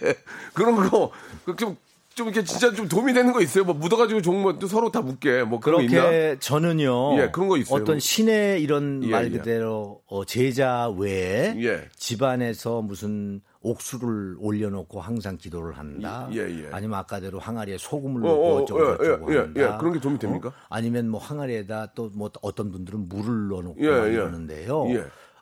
그런 0.54 0.90
거 0.90 1.12
좀 1.58 1.78
좀 2.18 2.30
이렇게 2.30 2.44
진짜 2.44 2.74
좀 2.74 2.88
도움이 2.88 3.14
되는 3.14 3.32
거 3.32 3.42
있어요? 3.44 3.64
뭐 3.64 3.76
묻어가지고 3.76 4.22
것도 4.42 4.66
서로 4.66 4.92
다 4.92 5.02
묻게 5.02 5.44
뭐 5.44 5.60
그런 5.60 5.82
거 5.82 5.84
있나? 5.84 6.10
그렇게 6.10 6.40
저는요. 6.40 7.22
예, 7.22 7.30
그런 7.32 7.48
거 7.48 7.58
있어요. 7.58 7.80
어떤 7.80 8.00
신의 8.00 8.64
이런 8.64 9.04
예, 9.04 9.12
말 9.12 9.26
예. 9.28 9.38
그대로 9.38 10.02
어, 10.08 10.26
제자 10.26 10.90
외에 10.90 11.54
예. 11.64 11.88
집안에서 11.96 12.82
무슨 12.82 13.42
옥수를 13.62 14.38
올려놓고 14.40 15.00
항상 15.00 15.38
기도를 15.38 15.78
한다. 15.78 16.28
예, 16.34 16.40
예. 16.40 16.70
아니면 16.72 16.98
아까대로 16.98 17.38
항아리에 17.38 17.78
소금을 17.78 18.26
어, 18.26 18.30
넣고 18.30 18.44
어, 18.44 18.62
어쩌고 18.64 18.82
예, 18.82 18.98
저쩌고 18.98 19.34
예, 19.34 19.38
한다. 19.38 19.62
예, 19.62 19.78
그런 19.78 19.94
게 19.94 20.00
도움이 20.00 20.18
됩니까? 20.18 20.50
어? 20.50 20.54
아니면 20.70 21.10
뭐 21.10 21.22
항아리에다 21.22 21.94
또 21.94 22.10
뭐 22.16 22.32
어떤 22.42 22.72
분들은 22.72 23.10
물을 23.10 23.50
넣어놓고 23.50 23.78
예, 23.86 23.90
막 23.92 24.08
예. 24.08 24.14
이러는데요. 24.14 24.88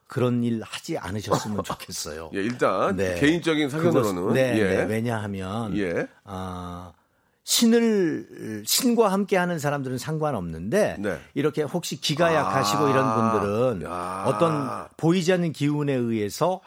예. 0.06 0.08
그런 0.08 0.44
일 0.44 0.62
하지 0.64 0.98
않으셨으면 0.98 1.64
좋겠어요. 1.66 2.32
예, 2.34 2.40
일단 2.40 2.96
네. 2.96 3.16
개인적인 3.20 3.70
사견으로는 3.70 4.34
네, 4.34 4.58
예. 4.58 4.64
네. 4.64 4.84
왜냐하면 4.86 5.76
예. 5.78 6.08
아, 6.24 6.92
신을 7.44 8.64
신과 8.66 9.12
함께 9.12 9.38
하는 9.38 9.60
사람들은 9.60 9.98
상관없는데 9.98 10.98
네. 11.00 11.20
이렇게 11.36 11.62
혹시 11.62 12.02
기가 12.02 12.34
약하시고 12.34 12.90
이런 12.90 13.16
분들은 13.16 13.88
야. 13.88 14.24
어떤 14.26 14.88
보이지 14.98 15.32
않는 15.34 15.54
기운에 15.54 15.94
의해서 15.94 16.62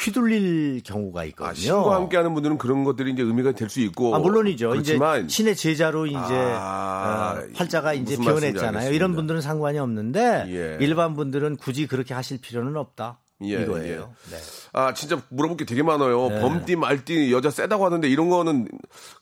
휘둘릴 0.00 0.82
경우가 0.82 1.24
있거든요. 1.26 1.50
아, 1.50 1.54
신과 1.54 1.94
함께 1.94 2.16
하는 2.16 2.32
분들은 2.34 2.58
그런 2.58 2.84
것들이 2.84 3.12
이제 3.12 3.22
의미가 3.22 3.52
될 3.52 3.68
수 3.68 3.80
있고 3.80 4.14
아, 4.14 4.18
물론이죠. 4.18 4.70
그렇지만 4.70 5.24
이제 5.26 5.28
신의 5.28 5.56
제자로 5.56 6.06
이제 6.06 6.18
아, 6.18 7.36
어, 7.38 7.42
활자가 7.54 7.92
이제 7.94 8.16
변했잖아요. 8.16 8.92
이런 8.92 9.14
분들은 9.14 9.40
상관이 9.40 9.78
없는데 9.78 10.44
예. 10.48 10.84
일반 10.84 11.14
분들은 11.14 11.56
굳이 11.56 11.86
그렇게 11.86 12.14
하실 12.14 12.40
필요는 12.40 12.76
없다. 12.76 13.20
예, 13.42 13.62
이거예요. 13.62 14.12
네. 14.30 14.36
아 14.72 14.92
진짜 14.92 15.20
물어볼 15.30 15.56
게 15.56 15.64
되게 15.64 15.82
많아요. 15.82 16.28
네. 16.28 16.40
범띠 16.40 16.76
말띠 16.76 17.32
여자 17.32 17.48
세다고 17.50 17.86
하는데 17.86 18.06
이런 18.08 18.28
거는 18.28 18.68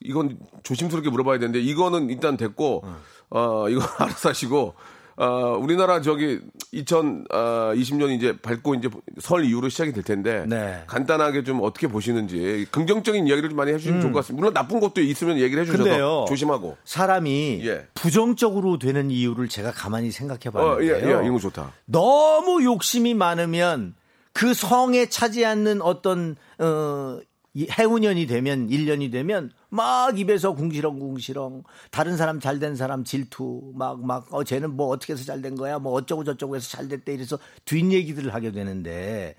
이건 0.01 0.39
조심스럽게 0.65 1.11
물어봐야 1.11 1.39
되는데 1.39 1.61
이거는 1.61 2.11
일단 2.11 2.37
됐고 2.37 2.85
어 3.31 3.69
이거 3.69 3.81
알아서 3.99 4.31
하시고 4.31 4.75
어 5.21 5.59
우리나라 5.61 6.01
저기 6.01 6.39
2020년 6.73 8.11
이제 8.11 8.37
밝고 8.41 8.77
이제 8.77 8.89
설 9.19 9.45
이후로 9.45 9.69
시작이 9.69 9.93
될 9.93 10.05
텐데 10.05 10.45
네. 10.47 10.85
간단하게 10.87 11.43
좀 11.43 11.61
어떻게 11.63 11.89
보시는지 11.89 12.67
긍정적인 12.71 13.27
이야기를 13.27 13.49
좀 13.51 13.57
많이 13.57 13.73
해주시면 13.73 14.01
좋을 14.01 14.13
것 14.13 14.21
같습니다. 14.21 14.41
물론 14.41 14.55
나쁜 14.55 14.79
것도 14.79 15.01
있으면 15.01 15.39
얘기를 15.41 15.63
해주셔서 15.63 15.83
음. 15.83 15.89
근데요. 15.91 16.25
조심하고. 16.29 16.77
사람이 16.85 17.63
예. 17.65 17.87
부정적으로 17.95 18.79
되는 18.79 19.11
이유를 19.11 19.49
제가 19.49 19.73
가만히 19.73 20.13
생각해 20.13 20.41
어, 20.55 20.79
예, 20.83 20.93
봤는데요. 20.93 21.23
예, 21.23 21.27
이거 21.27 21.39
좋다. 21.41 21.73
너무 21.87 22.63
욕심이 22.63 23.15
많으면 23.15 23.95
그 24.33 24.55
성에 24.55 25.07
차지 25.07 25.45
않는 25.45 25.83
어떤 25.83 26.37
어이 26.61 27.23
해운년이 27.57 28.27
되면 28.27 28.69
1년이 28.69 29.11
되면 29.11 29.51
막 29.71 30.19
입에서 30.19 30.55
궁시렁궁시렁 30.55 31.63
다른 31.91 32.17
사람 32.17 32.41
잘 32.41 32.59
된 32.61 32.77
사람 32.77 33.05
질투 33.05 33.73
막 33.75 33.99
막 34.01 34.27
어 34.33 34.45
쟤는 34.45 34.77
뭐 34.77 34.89
어떻게 34.89 35.13
해서 35.15 35.25
잘 35.25 35.43
된 35.43 35.55
거야 35.57 35.79
뭐 35.79 35.93
어쩌고 35.95 36.25
저쩌고 36.25 36.57
해서 36.57 36.69
잘 36.69 36.89
됐대 36.89 37.15
이래서 37.15 37.39
뒷얘기들을 37.65 38.33
하게 38.35 38.53
되는데 38.53 39.35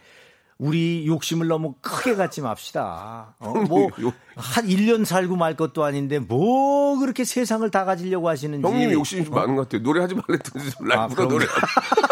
우리 0.57 1.05
욕심을 1.07 1.47
너무 1.47 1.75
크게 1.79 2.15
갖지 2.15 2.41
맙시다. 2.41 3.33
어, 3.39 3.53
뭐, 3.69 3.87
욕- 4.01 4.13
한 4.35 4.67
1년 4.67 5.05
살고 5.05 5.37
말 5.37 5.55
것도 5.55 5.85
아닌데, 5.85 6.19
뭐, 6.19 6.99
그렇게 6.99 7.23
세상을 7.23 7.71
다 7.71 7.85
가지려고 7.85 8.27
하시는지. 8.27 8.67
형님이 8.67 8.91
욕심이 8.91 9.23
좀 9.23 9.35
많은 9.35 9.55
것 9.55 9.69
같아요. 9.69 9.83
노래하지 9.83 10.15
말랬더니 10.15 10.69
좀 10.71 10.85
라이브로 10.89 11.15
그럼- 11.15 11.29
노래. 11.29 11.45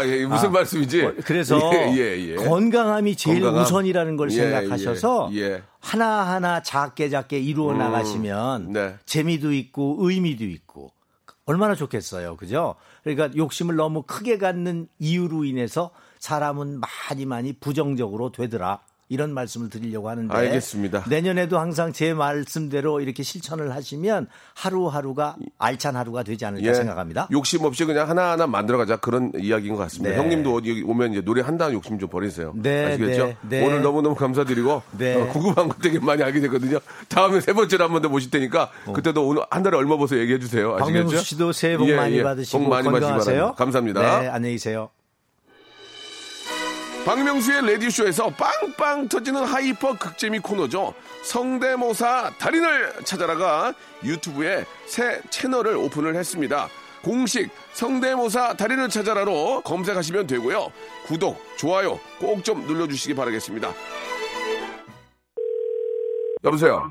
아, 0.00 0.06
예, 0.06 0.26
무슨 0.26 0.52
말씀이지? 0.52 1.02
어, 1.02 1.14
그래서 1.24 1.58
예, 1.74 1.92
예, 1.94 2.18
예. 2.30 2.34
건강함이 2.36 3.16
제일 3.16 3.40
건강함. 3.40 3.62
우선이라는 3.64 4.16
걸 4.16 4.30
예, 4.30 4.34
생각하셔서 4.36 5.30
예, 5.34 5.38
예. 5.40 5.62
하나하나 5.80 6.62
작게 6.62 7.08
작게 7.10 7.38
이루어 7.38 7.72
음, 7.72 7.78
나가시면 7.78 8.72
네. 8.72 8.94
재미도 9.04 9.52
있고 9.52 9.96
의미도 10.00 10.44
있고 10.44 10.92
얼마나 11.46 11.74
좋겠어요. 11.74 12.36
그죠? 12.36 12.76
그러니까 13.02 13.30
욕심을 13.36 13.76
너무 13.76 14.02
크게 14.02 14.38
갖는 14.38 14.88
이유로 14.98 15.44
인해서 15.44 15.90
사람은 16.18 16.80
많이 16.80 17.26
많이 17.26 17.52
부정적으로 17.52 18.30
되더라. 18.32 18.80
이런 19.10 19.34
말씀을 19.34 19.68
드리려고 19.68 20.08
하는데 20.08 20.32
알겠습니다. 20.34 21.04
내년에도 21.08 21.58
항상 21.58 21.92
제 21.92 22.14
말씀대로 22.14 23.00
이렇게 23.00 23.24
실천을 23.24 23.74
하시면 23.74 24.28
하루하루가 24.54 25.36
알찬 25.58 25.96
하루가 25.96 26.22
되지 26.22 26.44
않을까 26.44 26.66
예. 26.66 26.72
생각합니다. 26.74 27.26
욕심 27.32 27.64
없이 27.64 27.84
그냥 27.84 28.08
하나하나 28.08 28.46
만들어가자 28.46 28.96
그런 28.96 29.32
이야기인 29.36 29.74
것 29.74 29.80
같습니다. 29.82 30.14
네. 30.14 30.16
형님도 30.16 30.54
어디 30.54 30.82
오면 30.86 31.12
이제 31.12 31.20
노래 31.22 31.42
한다는 31.42 31.74
욕심 31.74 31.98
좀 31.98 32.08
버리세요. 32.08 32.52
네, 32.54 32.86
아시겠죠? 32.86 33.26
네, 33.26 33.36
네. 33.42 33.66
오늘 33.66 33.82
너무너무 33.82 34.14
감사드리고 34.14 34.82
네. 34.96 35.16
어, 35.20 35.26
궁금한 35.26 35.68
것 35.68 35.78
되게 35.80 35.98
많이 35.98 36.22
알게 36.22 36.38
됐거든요. 36.40 36.78
다음에 37.08 37.40
세 37.40 37.52
번째로 37.52 37.84
한 37.84 37.90
번 37.92 38.00
더 38.00 38.08
모실 38.08 38.30
테니까 38.30 38.70
그때도 38.94 39.26
오늘 39.26 39.42
한 39.50 39.62
달에 39.64 39.76
얼마 39.76 39.96
버서 39.98 40.16
얘기해 40.16 40.38
주세요. 40.38 40.76
아시겠죠? 40.76 40.84
어. 40.84 40.86
박명수 40.86 41.24
씨도 41.24 41.52
새해 41.52 41.76
복 41.76 41.88
예, 41.88 41.96
많이 41.96 42.16
예. 42.16 42.22
받으시고 42.22 42.60
복 42.60 42.68
많이 42.70 42.88
건강하세요. 42.88 43.54
감사합니다. 43.58 44.20
네, 44.20 44.28
안녕히 44.28 44.54
계세요. 44.54 44.88
박명수의 47.04 47.62
라디오쇼에서 47.72 48.30
빵빵 48.30 49.08
터지는 49.08 49.44
hyper 49.44 49.94
극재미 49.98 50.38
코너죠. 50.38 50.94
성대모사 51.24 52.32
달인을 52.38 52.92
찾아라가 53.04 53.72
유튜브에 54.04 54.64
새 54.86 55.20
채널을 55.30 55.76
오픈을 55.76 56.14
했습니다. 56.14 56.68
공식 57.02 57.48
성대모사 57.72 58.54
달인을 58.54 58.90
찾아라로 58.90 59.62
검색하시면 59.62 60.26
되고요. 60.26 60.70
구독, 61.06 61.40
좋아요 61.56 61.98
꼭 62.20 62.44
좀 62.44 62.66
눌러주시기 62.66 63.14
바라겠습니다. 63.14 63.72
여보세요. 66.44 66.90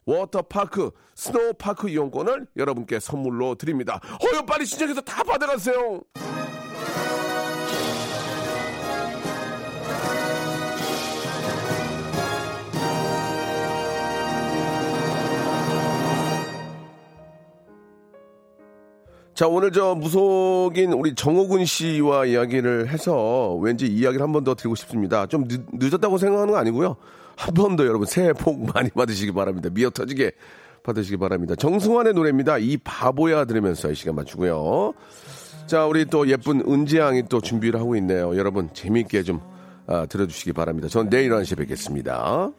워터파크 0.05 0.91
스노우파크 1.15 1.89
이용권을 1.89 2.47
여러분께 2.57 2.99
선물로 2.99 3.55
드립니다. 3.55 3.99
어여 4.23 4.43
빨리 4.45 4.65
신청해서 4.65 5.01
다 5.01 5.23
받아가세요. 5.23 6.01
자, 19.33 19.47
오늘 19.47 19.71
저 19.71 19.95
무속인 19.95 20.91
우리 20.93 21.15
정호근 21.15 21.65
씨와 21.65 22.25
이야기를 22.25 22.89
해서 22.89 23.55
왠지 23.55 23.87
이야기를 23.87 24.21
한 24.21 24.31
번 24.33 24.43
더 24.43 24.55
드리고 24.55 24.75
싶습니다. 24.75 25.25
좀 25.25 25.47
늦, 25.47 25.61
늦었다고 25.73 26.17
생각하는 26.17 26.51
거 26.53 26.59
아니고요. 26.59 26.95
한 27.35 27.53
번 27.53 27.75
더 27.75 27.85
여러분 27.85 28.05
새해 28.07 28.33
복 28.33 28.63
많이 28.73 28.89
받으시기 28.89 29.31
바랍니다. 29.31 29.69
미어 29.71 29.89
터지게 29.89 30.31
받으시기 30.83 31.17
바랍니다. 31.17 31.55
정승환의 31.55 32.13
노래입니다. 32.13 32.57
이 32.57 32.77
바보야 32.77 33.45
들으면서 33.45 33.91
이 33.91 33.95
시간 33.95 34.15
맞추고요. 34.15 34.93
자, 35.67 35.85
우리 35.85 36.05
또 36.05 36.27
예쁜 36.27 36.61
은지양이 36.67 37.23
또 37.29 37.39
준비를 37.39 37.79
하고 37.79 37.95
있네요. 37.97 38.35
여러분 38.37 38.69
재미있게 38.73 39.23
좀 39.23 39.39
아, 39.87 40.05
들어주시기 40.05 40.53
바랍니다. 40.53 40.87
전 40.87 41.09
내일 41.09 41.29
11시에 41.31 41.57
뵙겠습니다. 41.57 42.51